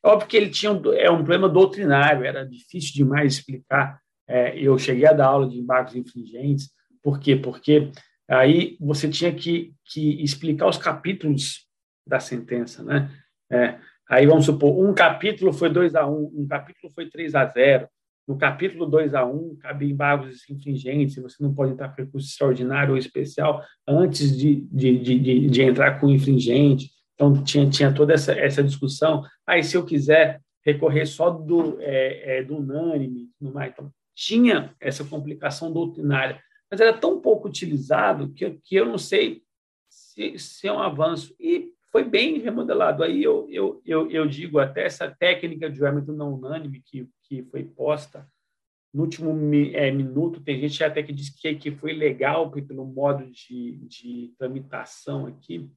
[0.03, 4.01] É óbvio que ele tinha um, é um problema doutrinário, era difícil demais explicar.
[4.26, 6.70] É, eu cheguei a dar aula de embargos infringentes.
[7.03, 7.37] Por quê?
[7.37, 7.93] Porque
[8.28, 11.68] aí você tinha que, que explicar os capítulos
[12.07, 13.11] da sentença, né?
[13.53, 13.78] É,
[14.09, 17.46] Aí vamos supor, um capítulo foi 2 a 1 um, um capítulo foi 3 a
[17.46, 17.88] 0
[18.26, 22.26] no capítulo 2 a 1 um, cabe embargos infringentes, você não pode entrar com recurso
[22.26, 26.90] extraordinário ou especial antes de, de, de, de, entrar com o infringente.
[27.14, 29.22] Então, tinha, tinha toda essa, essa discussão.
[29.46, 34.74] Aí, se eu quiser recorrer só do, é, é, do unânime, no mais, então, tinha
[34.80, 36.40] essa complicação doutrinária,
[36.70, 39.42] mas era tão pouco utilizado que, que eu não sei
[39.88, 41.34] se, se é um avanço.
[41.38, 43.05] E foi bem remodelado.
[43.05, 47.45] Aí eu, eu, eu, eu digo, até essa técnica de julgamento não unânime que, que
[47.45, 48.28] foi posta
[48.92, 49.30] no último
[49.72, 54.34] é, minuto, tem gente até que diz que, que foi legal pelo modo de, de
[54.36, 55.70] tramitação aqui,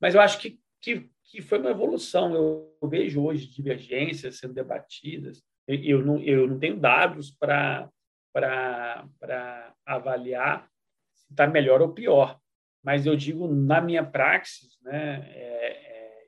[0.00, 2.34] mas eu acho que, que, que foi uma evolução.
[2.34, 7.90] Eu, eu vejo hoje divergências sendo debatidas, eu, eu, não, eu não tenho dados para
[9.84, 10.66] avaliar
[11.14, 12.38] se está melhor ou pior,
[12.82, 15.57] mas eu digo na minha praxis, né, é,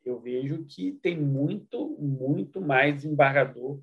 [0.04, 3.80] eu vejo que tem muito, muito mais desembargador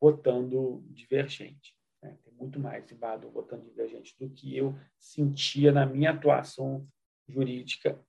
[0.00, 1.74] votando divergente.
[2.02, 2.16] Né?
[2.24, 6.86] Tem muito mais desembargador votando divergente do que eu sentia na minha atuação
[7.28, 8.00] jurídica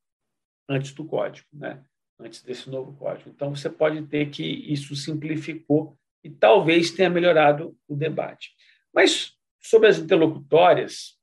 [0.68, 1.84] antes do código, né?
[2.20, 3.30] antes desse novo código.
[3.30, 8.54] Então, você pode ter que isso simplificou e talvez tenha melhorado o debate.
[8.94, 11.18] Mas sobre as interlocutórias,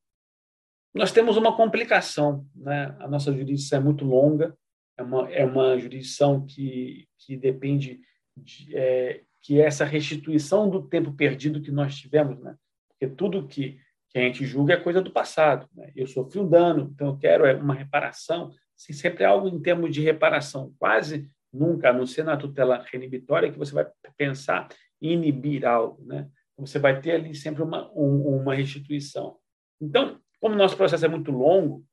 [0.94, 2.46] nós temos uma complicação.
[2.54, 2.96] Né?
[2.98, 4.56] A nossa jurisdição é muito longa,
[4.96, 8.00] é uma, é uma jurisdição que, que depende
[8.36, 12.56] de, é, que essa restituição do tempo perdido que nós tivemos, né?
[12.88, 13.78] porque tudo que,
[14.10, 15.68] que a gente julga é coisa do passado.
[15.74, 15.92] Né?
[15.94, 18.50] Eu sofri um dano, então eu quero é uma reparação.
[18.76, 22.84] Se sempre é algo em termos de reparação, quase nunca, a não ser na tutela
[22.90, 23.86] renibitória, que você vai
[24.16, 24.68] pensar
[25.00, 26.04] em inibir algo.
[26.04, 26.28] Né?
[26.58, 29.36] Você vai ter ali sempre uma, um, uma restituição.
[29.80, 31.84] Então, como nosso processo é muito longo,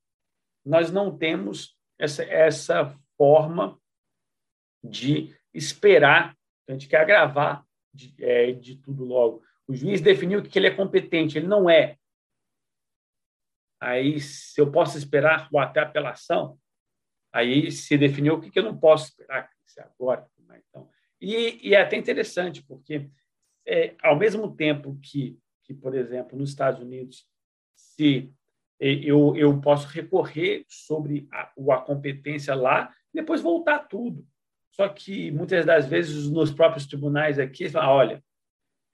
[0.66, 3.80] nós não temos essa, essa forma
[4.84, 6.38] de esperar,
[6.68, 9.44] a gente quer agravar de, é, de tudo logo.
[9.68, 11.98] O juiz definiu que ele é competente, ele não é.
[13.80, 16.58] Aí, se eu posso esperar ou até apelação,
[17.32, 20.30] aí se definiu o que eu não posso esperar que agora.
[20.70, 20.90] Então,
[21.20, 23.10] e, e, é até interessante, porque
[23.66, 27.28] é, ao mesmo tempo que, que, por exemplo, nos Estados Unidos
[27.76, 28.32] se
[28.84, 34.26] eu, eu posso recorrer sobre a, a competência lá e depois voltar tudo.
[34.72, 38.24] Só que muitas das vezes nos próprios tribunais aqui, falam, olha,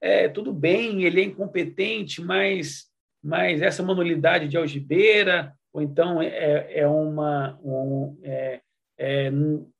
[0.00, 2.86] é, tudo bem, ele é incompetente, mas,
[3.22, 7.58] mas essa manualidade de algibeira, ou então é, é uma.
[7.62, 8.60] Um, é,
[8.98, 9.30] é,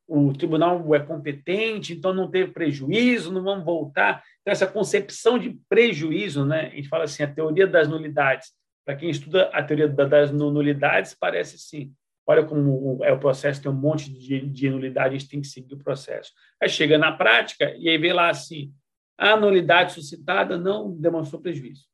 [0.07, 4.25] o tribunal é competente, então não teve prejuízo, não vamos voltar.
[4.41, 6.63] Então, essa concepção de prejuízo, né?
[6.73, 8.51] a gente fala assim, a teoria das nulidades,
[8.91, 11.95] para quem estuda a teoria das nulidades, parece sim.
[12.27, 15.47] Olha como é o processo, tem um monte de, de nulidade, a gente tem que
[15.47, 16.33] seguir o processo.
[16.61, 18.75] Aí chega na prática e aí vê lá assim,
[19.17, 21.85] a nulidade suscitada não demonstrou prejuízo.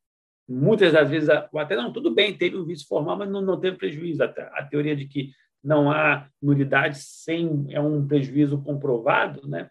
[0.49, 3.77] Muitas das vezes, até não, tudo bem, teve um vício formal, mas não, não teve
[3.77, 4.23] prejuízo.
[4.23, 5.33] A, a teoria de que
[5.63, 9.69] não há nulidade sem é um prejuízo comprovado, né?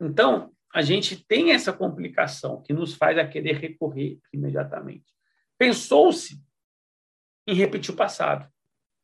[0.00, 5.12] Então, a gente tem essa complicação que nos faz a querer recorrer imediatamente.
[5.62, 6.42] Pensou-se
[7.46, 8.50] em repetir o passado.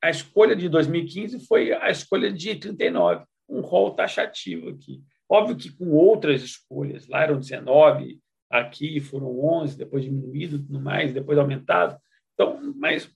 [0.02, 5.00] A escolha de 2015 foi a escolha de 39, um rol taxativo aqui.
[5.30, 11.12] Óbvio que com outras escolhas, lá eram 19, aqui foram 11, depois diminuído, tudo mais,
[11.12, 11.96] depois aumentado.
[12.34, 13.08] Então, mas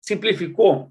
[0.00, 0.90] simplificou?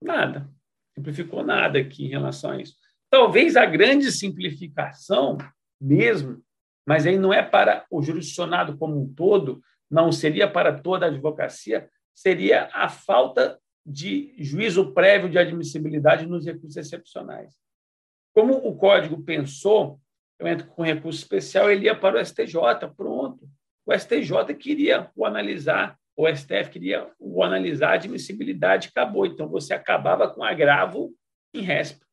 [0.00, 0.50] Nada.
[0.94, 2.74] Simplificou nada aqui em relação a isso.
[3.10, 5.36] Talvez a grande simplificação
[5.78, 6.42] mesmo,
[6.88, 9.62] mas aí não é para o jurisdicionado como um todo,
[9.94, 16.44] não seria para toda a advocacia, seria a falta de juízo prévio de admissibilidade nos
[16.44, 17.54] recursos excepcionais.
[18.34, 20.00] Como o código pensou,
[20.40, 23.48] eu entro com recurso especial, ele ia para o STJ, pronto.
[23.86, 29.26] O STJ queria o analisar, o STF queria o analisar a admissibilidade, acabou.
[29.26, 31.14] Então, você acabava com agravo
[31.52, 32.04] em RESP.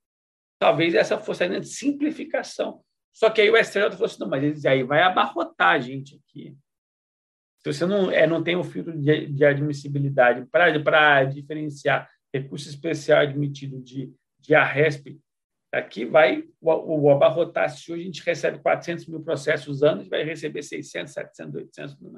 [0.59, 2.84] Talvez essa fosse a simplificação.
[3.11, 6.55] Só que aí o STJ falou assim, não, mas aí vai abarrotar a gente aqui.
[7.64, 13.20] Se você não, é, não tem o filtro de, de admissibilidade para diferenciar recurso especial
[13.22, 15.20] admitido de, de ARESP,
[15.72, 17.70] aqui vai o, o abarrotar.
[17.70, 22.14] Se hoje a gente recebe 400 mil processos anos, vai receber 600, 700, 800 mil.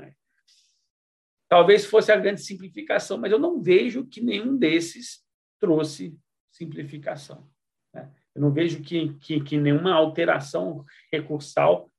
[1.50, 5.24] Talvez fosse a grande simplificação, mas eu não vejo que nenhum desses
[5.60, 6.18] trouxe
[6.52, 7.50] simplificação.
[7.94, 8.12] Né?
[8.34, 11.92] Eu não vejo que, que, que nenhuma alteração recursal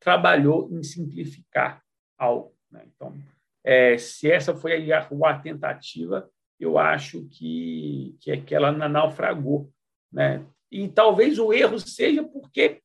[0.00, 1.84] trabalhou em simplificar
[2.18, 2.56] algo.
[2.70, 2.86] Né?
[2.94, 3.16] Então,
[3.64, 9.72] é, se essa foi a, a tentativa, eu acho que, que, é que ela naufragou.
[10.12, 10.44] Né?
[10.70, 12.82] E talvez o erro seja porque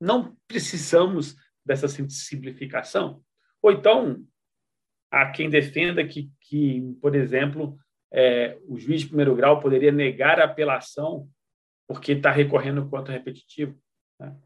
[0.00, 3.22] não precisamos dessa simplificação.
[3.62, 4.24] Ou então,
[5.10, 7.78] há quem defenda que, que por exemplo,
[8.12, 11.28] é, o juiz de primeiro grau poderia negar a apelação
[11.88, 13.80] porque está recorrendo quanto repetitivo.
[14.20, 14.36] Né?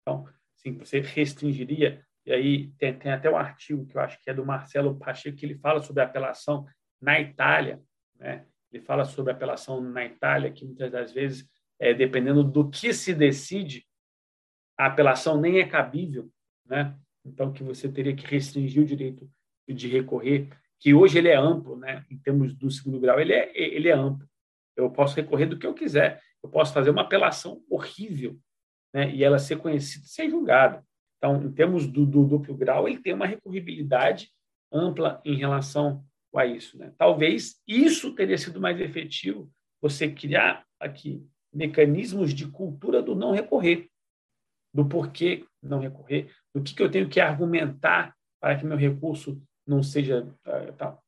[0.00, 4.28] Então, sim, você restringiria e aí tem, tem até um artigo que eu acho que
[4.28, 6.66] é do Marcelo Pacheco, que ele fala sobre a apelação
[7.00, 7.82] na Itália.
[8.18, 8.44] Né?
[8.70, 11.48] Ele fala sobre a apelação na Itália, que muitas das vezes,
[11.78, 13.86] é, dependendo do que se decide,
[14.76, 16.30] a apelação nem é cabível.
[16.66, 16.94] Né?
[17.24, 19.26] Então, que você teria que restringir o direito
[19.66, 22.04] de recorrer, que hoje ele é amplo, né?
[22.10, 24.28] em termos do segundo grau, ele é, ele é amplo.
[24.76, 26.20] Eu posso recorrer do que eu quiser.
[26.42, 28.38] Eu posso fazer uma apelação horrível
[28.92, 29.10] né?
[29.14, 30.86] e ela ser conhecida, ser julgada.
[31.18, 34.30] Então, em termos do, do duplo grau, ele tem uma recorribilidade
[34.72, 36.04] ampla em relação
[36.34, 36.78] a isso.
[36.78, 36.92] Né?
[36.96, 39.50] Talvez isso teria sido mais efetivo,
[39.80, 43.88] você criar aqui mecanismos de cultura do não recorrer,
[44.72, 49.42] do porquê não recorrer, do que, que eu tenho que argumentar para que meu recurso
[49.66, 51.02] não seja uh, tal,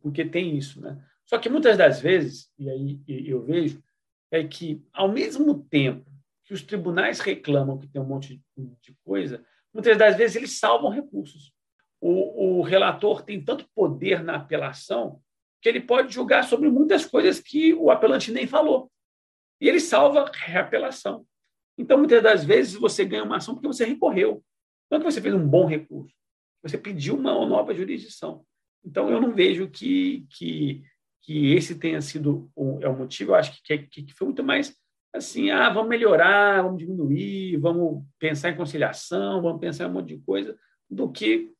[0.00, 1.04] porque tem isso, né?
[1.24, 3.82] Só que muitas das vezes, e aí eu vejo,
[4.30, 6.08] é que ao mesmo tempo
[6.44, 8.40] que os tribunais reclamam que tem um monte
[8.80, 9.44] de coisa,
[9.76, 11.52] muitas das vezes eles salvam recursos.
[12.00, 15.20] O, o relator tem tanto poder na apelação
[15.60, 18.90] que ele pode julgar sobre muitas coisas que o apelante nem falou.
[19.60, 21.26] E ele salva reapelação.
[21.76, 24.42] Então, muitas das vezes, você ganha uma ação porque você recorreu.
[24.90, 26.14] Não é que você fez um bom recurso.
[26.62, 28.46] Você pediu uma nova jurisdição.
[28.82, 30.82] Então, eu não vejo que, que,
[31.22, 33.32] que esse tenha sido o, é o motivo.
[33.32, 34.74] Eu acho que, que, que foi muito mais
[35.16, 40.14] assim, ah, vamos melhorar, vamos diminuir, vamos pensar em conciliação, vamos pensar em um monte
[40.14, 40.56] de coisa,
[40.88, 41.52] do que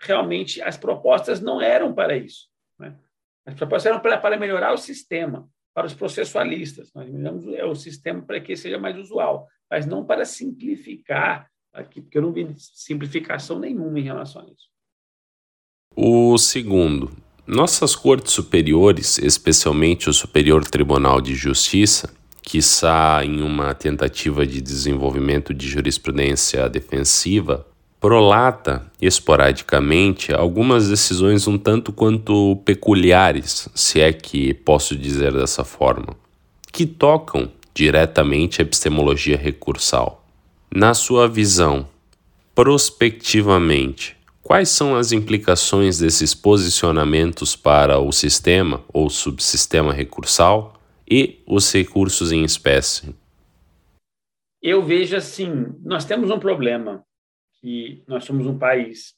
[0.00, 2.48] realmente as propostas não eram para isso.
[2.78, 2.96] Né?
[3.44, 6.92] As propostas eram para, para melhorar o sistema, para os processualistas.
[6.94, 12.00] Nós melhoramos é o sistema para que seja mais usual, mas não para simplificar aqui,
[12.00, 14.70] porque eu não vi simplificação nenhuma em relação a isso.
[15.94, 17.10] O segundo,
[17.46, 22.14] nossas cortes superiores, especialmente o Superior Tribunal de Justiça,
[22.46, 27.66] quiçá em uma tentativa de desenvolvimento de jurisprudência defensiva,
[28.00, 36.14] prolata esporadicamente algumas decisões um tanto quanto peculiares, se é que posso dizer dessa forma,
[36.72, 40.24] que tocam diretamente a epistemologia recursal.
[40.72, 41.88] Na sua visão,
[42.54, 50.75] prospectivamente, quais são as implicações desses posicionamentos para o sistema ou subsistema recursal?
[51.08, 53.14] E os recursos em espécie?
[54.60, 57.06] Eu vejo assim, nós temos um problema
[57.60, 59.14] que nós somos um país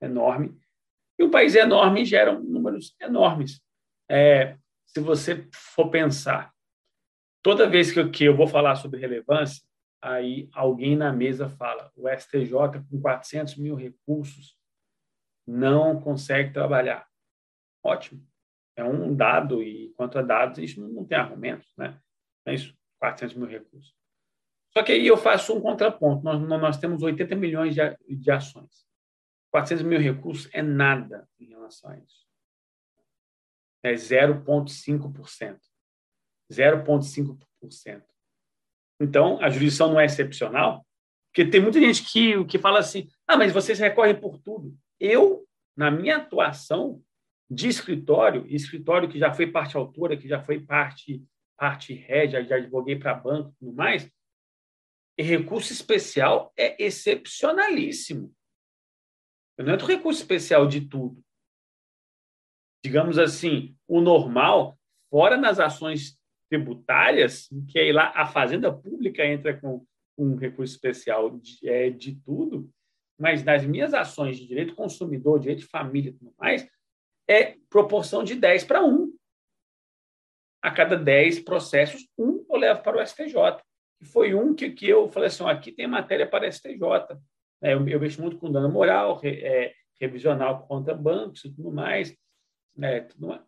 [0.00, 0.56] enorme
[1.18, 3.60] e um país enorme gera números enormes.
[4.08, 4.56] É,
[4.86, 6.52] se você for pensar,
[7.42, 9.62] toda vez que eu, que eu vou falar sobre relevância,
[10.00, 14.56] aí alguém na mesa fala, o STJ com 400 mil recursos
[15.46, 17.06] não consegue trabalhar.
[17.84, 18.29] Ótimo
[18.80, 21.98] é um dado, e quanto a dados, a gente não tem argumentos, né?
[22.46, 23.94] É isso, 400 mil recursos.
[24.72, 26.22] Só que aí eu faço um contraponto.
[26.22, 28.86] Nós, nós temos 80 milhões de, de ações.
[29.50, 32.26] 400 mil recursos é nada em relação a isso.
[33.82, 35.58] É 0,5%.
[36.52, 38.04] 0,5%.
[39.00, 40.86] Então, a jurisdição não é excepcional,
[41.32, 44.76] porque tem muita gente que, que fala assim: ah, mas vocês recorrem por tudo.
[44.98, 47.02] Eu, na minha atuação,
[47.50, 51.22] de escritório, escritório que já foi parte autora, que já foi parte
[51.60, 54.10] parte rédia, já advoguei para banco e tudo mais,
[55.18, 58.34] e recurso especial é excepcionalíssimo.
[59.58, 61.22] Eu não entro recurso especial de tudo.
[62.82, 64.78] Digamos assim, o normal,
[65.10, 69.86] fora nas ações tributárias, que aí lá a Fazenda Pública entra com
[70.16, 72.70] um recurso especial de, é, de tudo,
[73.18, 76.66] mas nas minhas ações de direito consumidor, direito de família e tudo mais,
[77.30, 79.14] é proporção de 10 para 1.
[80.62, 83.34] A cada 10 processos, um eu levo para o STJ.
[84.00, 86.82] E foi um que, que eu falei assim: aqui tem matéria para STJ.
[87.62, 92.14] É, eu, eu mexo muito com dano moral, é, revisional contra bancos e tudo mais.
[92.76, 93.42] Né, tudo mais.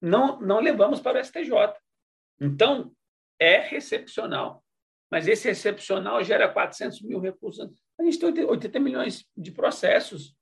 [0.00, 1.50] Não, não levamos para o STJ.
[2.40, 2.92] Então,
[3.38, 4.64] é recepcional.
[5.10, 7.68] Mas esse excepcional gera 400 mil recursos.
[7.98, 10.37] A gente tem 80 milhões de processos,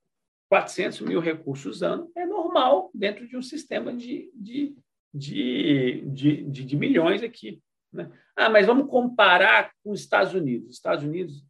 [0.49, 4.75] 400 mil recursos ano, é normal dentro de um sistema de, de,
[5.13, 7.61] de, de, de, de milhões aqui.
[7.91, 8.09] Né?
[8.35, 10.75] Ah, mas vamos comparar com os Estados Unidos.
[10.75, 11.45] Estados Unidos,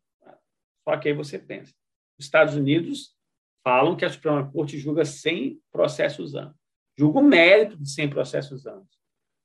[0.84, 1.74] só que aí você pensa.
[2.18, 3.16] Os Estados Unidos
[3.64, 6.56] falam que a Suprema Corte julga 100 processos ano.
[6.98, 8.98] Julga o mérito de 100 processos anos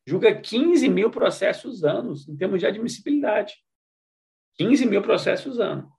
[0.07, 3.55] julga 15 mil processos anos em termos de admissibilidade.
[4.57, 5.91] 15 mil processos ano.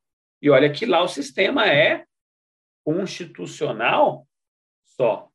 [0.42, 2.06] E olha que lá o sistema é
[2.84, 4.28] constitucional
[4.84, 5.30] só.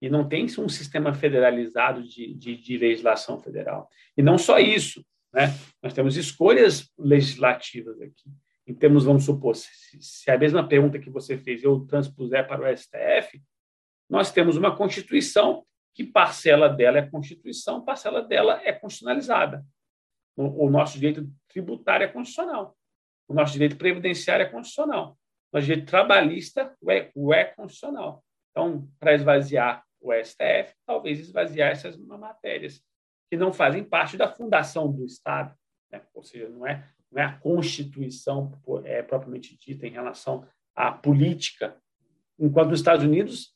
[0.00, 3.88] E não tem um sistema federalizado de, de, de legislação federal.
[4.16, 5.04] E não só isso.
[5.32, 5.48] Né?
[5.82, 8.30] Nós temos escolhas legislativas aqui.
[8.66, 9.68] Em termos, vamos supor, se,
[10.00, 13.42] se a mesma pergunta que você fez eu transpuser para o STF,
[14.08, 19.66] nós temos uma Constituição que parcela dela é Constituição, parcela dela é constitucionalizada.
[20.36, 22.76] O, o nosso direito tributário é constitucional.
[23.28, 25.18] O nosso direito previdenciário é constitucional.
[25.52, 28.24] O nosso direito trabalhista é, o é constitucional.
[28.50, 32.82] Então, para esvaziar o STF, talvez esvaziar essas matérias
[33.30, 35.54] que não fazem parte da fundação do Estado,
[35.90, 36.02] né?
[36.14, 38.52] ou seja, não é, não é a Constituição
[38.84, 41.76] é, propriamente dita em relação à política,
[42.38, 43.54] enquanto nos Estados Unidos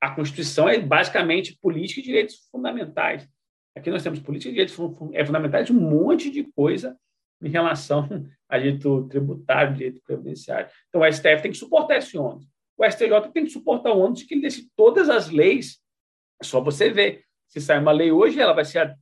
[0.00, 3.28] a Constituição é basicamente política e direitos fundamentais.
[3.76, 4.76] Aqui nós temos política e direitos
[5.12, 6.98] é fundamentais um monte de coisa
[7.44, 8.08] em relação
[8.48, 10.70] a direito tributário, direito previdenciário.
[10.88, 12.46] Então, o STF tem que suportar esse ônus.
[12.76, 15.80] O STJ tem que suportar o ônus de que ele deixe todas as leis.
[16.40, 17.24] É só você ver.
[17.48, 18.96] Se sai uma lei hoje, ela vai ser,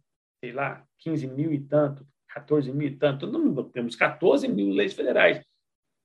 [0.44, 3.26] sei lá, 15 mil e tanto, 14 mil e tanto.
[3.26, 5.42] Não, temos 14 mil leis federais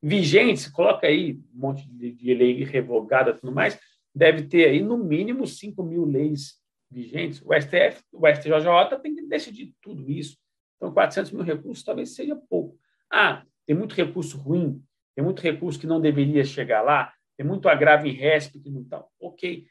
[0.02, 0.70] vigentes.
[0.70, 3.78] Coloca aí um monte de, lei revogada tudo mais
[4.18, 6.60] deve ter aí no mínimo 5 mil leis
[6.90, 7.42] vigentes.
[7.46, 10.38] O STF, o STJJ tem que decidir tudo isso.
[10.78, 12.80] Então, 400 mil recursos talvez seja pouco.
[13.12, 14.84] Ah, tem muito recurso ruim,
[15.16, 18.82] tem muito recurso que não deveria chegar lá, tem muito agravo em RESP que não
[18.82, 19.04] está.
[19.20, 19.68] Ok,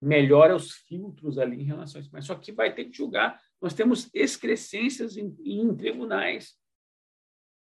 [0.00, 2.10] melhora os filtros ali em relação a isso.
[2.12, 3.40] Mas só que vai ter que julgar.
[3.60, 6.54] Nós temos excrescências em, em tribunais.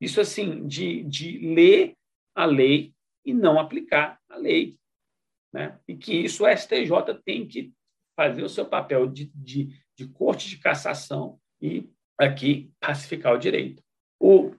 [0.00, 1.96] Isso, assim, de, de ler
[2.34, 4.80] a lei e não aplicar a lei
[5.52, 5.78] né?
[5.86, 7.72] e que isso o STJ tem que
[8.16, 11.88] fazer o seu papel de, de, de corte de cassação e
[12.20, 13.82] aqui pacificar o direito.
[14.20, 14.54] O,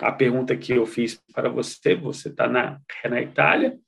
[0.00, 3.78] a pergunta que eu fiz para você, você está na, é na Itália,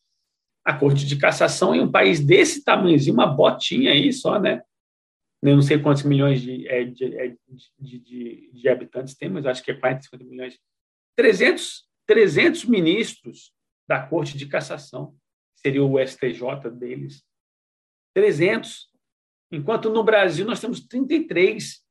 [0.65, 4.63] a corte de cassação em um país desse tamanhozinho, uma botinha aí só, né?
[5.43, 7.35] Eu não sei quantos milhões de, é, de, é,
[7.79, 10.59] de, de, de habitantes tem, mas acho que é 40, 50 milhões.
[11.17, 13.53] 300, 300 ministros
[13.89, 15.17] da Corte de Cassação
[15.57, 17.23] seria o STJ deles,
[18.15, 18.89] 300,
[19.51, 21.83] enquanto no Brasil nós temos 33.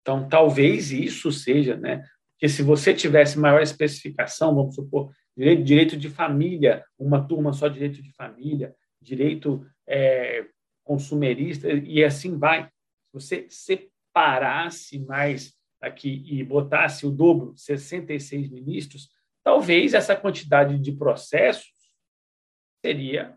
[0.00, 2.04] Então, talvez isso seja, né?
[2.32, 7.68] Porque se você tivesse maior especificação, vamos supor, direito, direito de família, uma turma só
[7.68, 10.46] direito de família, direito é,
[10.82, 12.64] consumerista, e assim vai.
[12.64, 19.10] Se você separasse mais aqui e botasse o dobro, 66 ministros,
[19.42, 21.72] talvez essa quantidade de processos
[22.84, 23.36] seria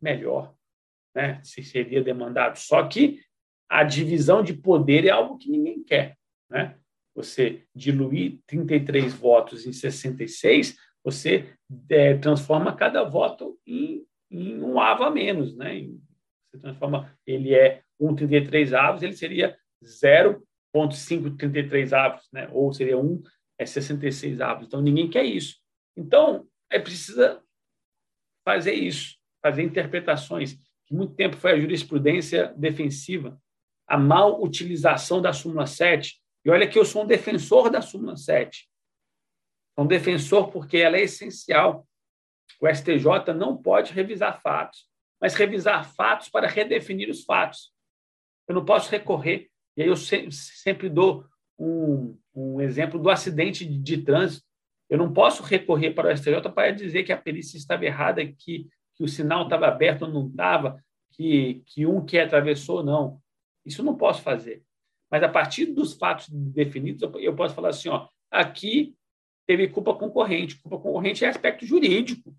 [0.00, 0.54] melhor,
[1.14, 1.40] né?
[1.42, 2.56] se seria demandado.
[2.56, 3.20] Só que
[3.74, 6.16] a divisão de poder é algo que ninguém quer.
[6.48, 6.78] Né?
[7.12, 11.52] Você diluir 33 votos em 66, você
[11.90, 15.56] é, transforma cada voto em, em, um avo a menos.
[15.56, 15.88] Né?
[16.52, 22.48] Você transforma, ele é 1,33 avos, ele seria 0,533 avos, né?
[22.52, 23.24] ou seria 1
[23.58, 24.68] é 66 avos.
[24.68, 25.56] Então, ninguém quer isso.
[25.96, 27.42] Então, é precisa
[28.44, 30.54] fazer isso, fazer interpretações,
[30.86, 33.36] que muito tempo foi a jurisprudência defensiva,
[33.86, 36.20] a mal utilização da súmula 7.
[36.44, 38.68] E olha que eu sou um defensor da súmula 7.
[39.74, 41.86] Sou um defensor porque ela é essencial.
[42.60, 44.86] O STJ não pode revisar fatos,
[45.20, 47.72] mas revisar fatos para redefinir os fatos.
[48.48, 49.48] Eu não posso recorrer.
[49.76, 51.26] E aí eu sempre dou
[51.58, 54.46] um, um exemplo do acidente de trânsito.
[54.88, 58.68] Eu não posso recorrer para o STJ para dizer que a perícia estava errada, que,
[58.94, 60.80] que o sinal estava aberto ou não estava,
[61.12, 63.20] que, que um que atravessou, não.
[63.64, 64.62] Isso eu não posso fazer.
[65.10, 68.94] Mas a partir dos fatos definidos, eu posso falar assim: ó, aqui
[69.46, 70.60] teve culpa concorrente.
[70.60, 72.34] Culpa concorrente é aspecto jurídico.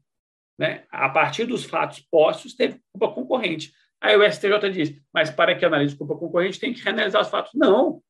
[0.58, 0.86] Né?
[0.90, 3.74] A partir dos fatos postos, teve culpa concorrente.
[4.02, 7.54] Aí o STJ diz, mas para que analise culpa concorrente, tem que reanalisar os fatos.
[7.54, 8.02] Não.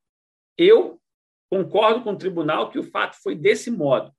[0.57, 0.99] Eu
[1.49, 4.11] concordo com o tribunal que o fato foi desse modo.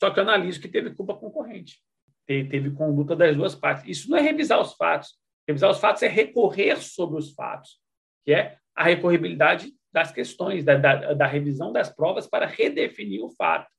[0.00, 1.80] Só que eu analiso que teve culpa concorrente.
[2.26, 3.84] Teve conduta das duas partes.
[3.86, 5.16] Isso não é revisar os fatos.
[5.48, 7.80] Revisar os fatos é recorrer sobre os fatos,
[8.26, 13.30] que é a recorribilidade das questões, da, da, da revisão das provas para redefinir o
[13.30, 13.70] fato.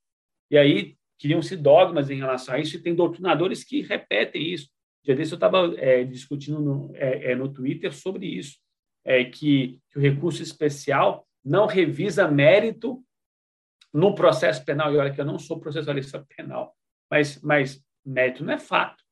[0.50, 4.70] E aí criam-se dogmas em relação a isso, e tem doutrinadores que repetem isso.
[5.04, 8.58] Já desse eu estava é, discutindo no, é, é, no Twitter sobre isso,
[9.06, 13.04] é, que, que o recurso especial não revisa mérito
[13.94, 14.94] no processo penal.
[14.94, 16.76] E olha que eu não sou processualista penal,
[17.10, 19.04] mas, mas mérito não é fato.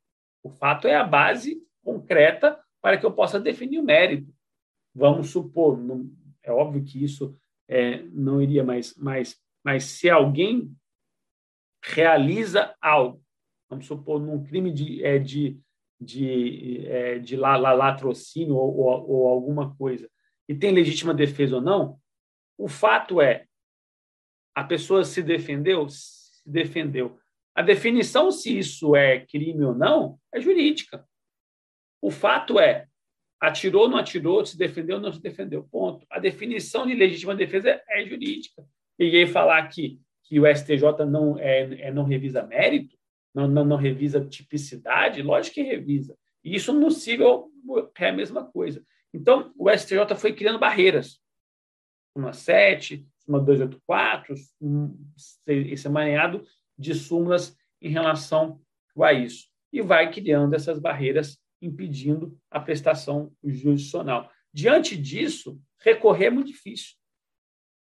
[0.43, 4.34] O fato é a base concreta para que eu possa definir o mérito.
[4.95, 6.09] Vamos supor, não,
[6.41, 10.73] é óbvio que isso é, não iria mais, mas, mas se alguém
[11.83, 13.21] realiza algo,
[13.69, 15.59] vamos supor, num crime de, é, de,
[15.99, 20.09] de, é, de la, la, latrocínio ou, ou, ou alguma coisa,
[20.47, 21.99] e tem legítima defesa ou não,
[22.57, 23.45] o fato é
[24.55, 27.19] a pessoa se defendeu, se defendeu.
[27.53, 31.05] A definição se isso é crime ou não é jurídica.
[32.01, 32.87] O fato é,
[33.39, 35.63] atirou, ou não atirou, se defendeu, não se defendeu.
[35.63, 36.05] Ponto.
[36.09, 38.63] A definição de legítima defesa é jurídica.
[38.97, 42.97] E falar que, que o STJ não, é, é, não revisa mérito,
[43.33, 46.17] não, não, não revisa tipicidade, lógico que revisa.
[46.43, 47.51] E isso no civil
[47.99, 48.83] é a mesma coisa.
[49.13, 51.19] Então, o STJ foi criando barreiras.
[52.15, 54.35] Uma 7, uma 284,
[55.47, 56.45] esse emaranhado
[56.77, 58.61] de súmulas em relação
[59.01, 59.47] a isso.
[59.73, 64.31] E vai criando essas barreiras impedindo a prestação jurisdicional.
[64.53, 66.95] Diante disso, recorrer é muito difícil.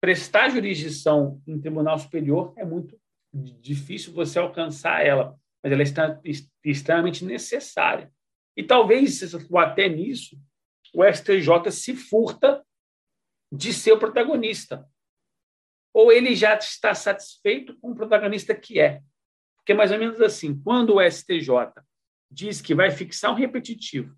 [0.02, 3.00] Prestar jurisdição em tribunal superior é muito
[3.34, 6.22] difícil você alcançar ela, mas ela está
[6.64, 8.12] extremamente necessária.
[8.56, 9.22] E talvez,
[9.56, 10.38] até nisso,
[10.94, 12.64] o STJ se furta
[13.52, 14.88] de ser o protagonista.
[15.94, 19.02] Ou ele já está satisfeito com o protagonista que é.
[19.58, 21.50] Porque é mais ou menos assim, quando o STJ
[22.34, 24.16] diz que vai fixar um repetitivo,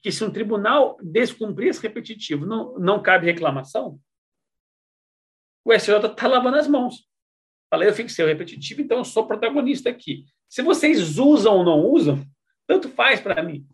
[0.00, 4.00] que se um tribunal descumprir esse repetitivo não, não cabe reclamação,
[5.64, 7.06] o STJ está lavando as mãos.
[7.68, 10.24] Falei, eu fixei o repetitivo, então eu sou protagonista aqui.
[10.48, 12.24] Se vocês usam ou não usam,
[12.66, 13.68] tanto faz para mim.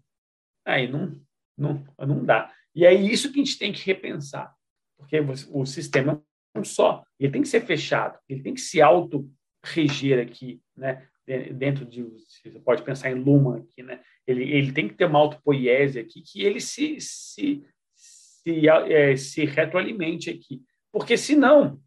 [0.64, 1.12] Aí não,
[1.56, 2.52] não, não dá.
[2.74, 4.52] E é isso que a gente tem que repensar,
[4.96, 5.20] porque
[5.52, 6.20] o sistema
[6.54, 11.08] é um só, ele tem que ser fechado, ele tem que se auto-reger aqui, né?
[11.26, 14.00] Dentro de você pode pensar em Luma aqui, né?
[14.26, 17.64] Ele, ele tem que ter uma autopoiese aqui que ele se se
[17.94, 21.80] se, é, se retroalimente aqui, porque senão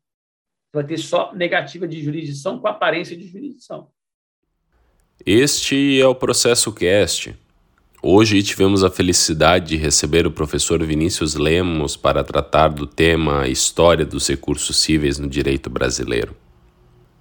[0.74, 3.90] vai ter só negativa de jurisdição com aparência de jurisdição.
[5.26, 7.36] Este é o processo cast.
[8.02, 14.06] Hoje tivemos a felicidade de receber o professor Vinícius Lemos para tratar do tema História
[14.06, 16.36] dos recursos cíveis no direito brasileiro.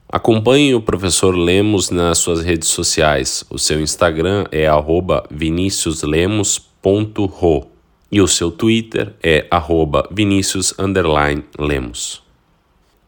[0.09, 3.45] Acompanhe o professor Lemos nas suas redes sociais.
[3.51, 4.69] O seu Instagram é
[5.29, 7.67] viniciuslemos.ro
[8.11, 9.49] e o seu Twitter é
[10.13, 12.23] vinicius_lemos.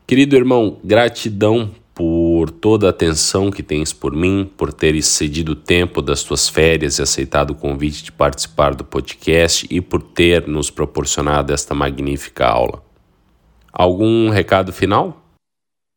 [0.09, 5.57] Querido irmão, gratidão por toda a atenção que tens por mim, por teres cedido o
[5.57, 10.49] tempo das tuas férias e aceitado o convite de participar do podcast e por ter
[10.49, 12.83] nos proporcionado esta magnífica aula.
[13.73, 15.28] Algum recado final?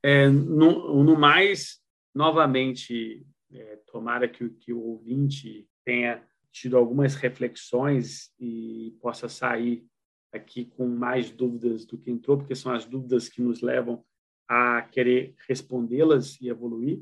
[0.03, 1.80] É, no, no, mais,
[2.14, 9.86] novamente, é, tomara que, que o ouvinte tenha tido algumas reflexões e possa sair
[10.34, 14.03] aqui com mais dúvidas do que entrou, porque são as dúvidas que nos levam
[14.48, 17.02] a querer respondê-las e evoluir.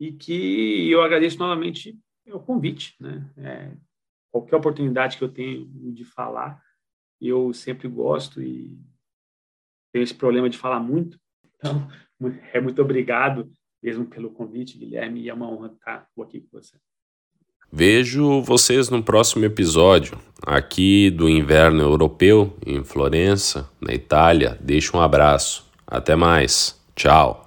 [0.00, 3.30] E que eu agradeço novamente o convite, né?
[3.36, 3.76] É,
[4.30, 6.60] qualquer oportunidade que eu tenho de falar,
[7.20, 8.78] eu sempre gosto e
[9.92, 11.20] tenho esse problema de falar muito.
[11.54, 11.88] Então,
[12.52, 13.50] é muito obrigado
[13.82, 16.76] mesmo pelo convite, Guilherme, e é uma honra estar aqui com você.
[17.70, 24.58] Vejo vocês no próximo episódio, aqui do inverno europeu, em Florença, na Itália.
[24.60, 25.66] Deixo um abraço.
[25.86, 26.78] Até mais.
[26.94, 27.41] Tchau.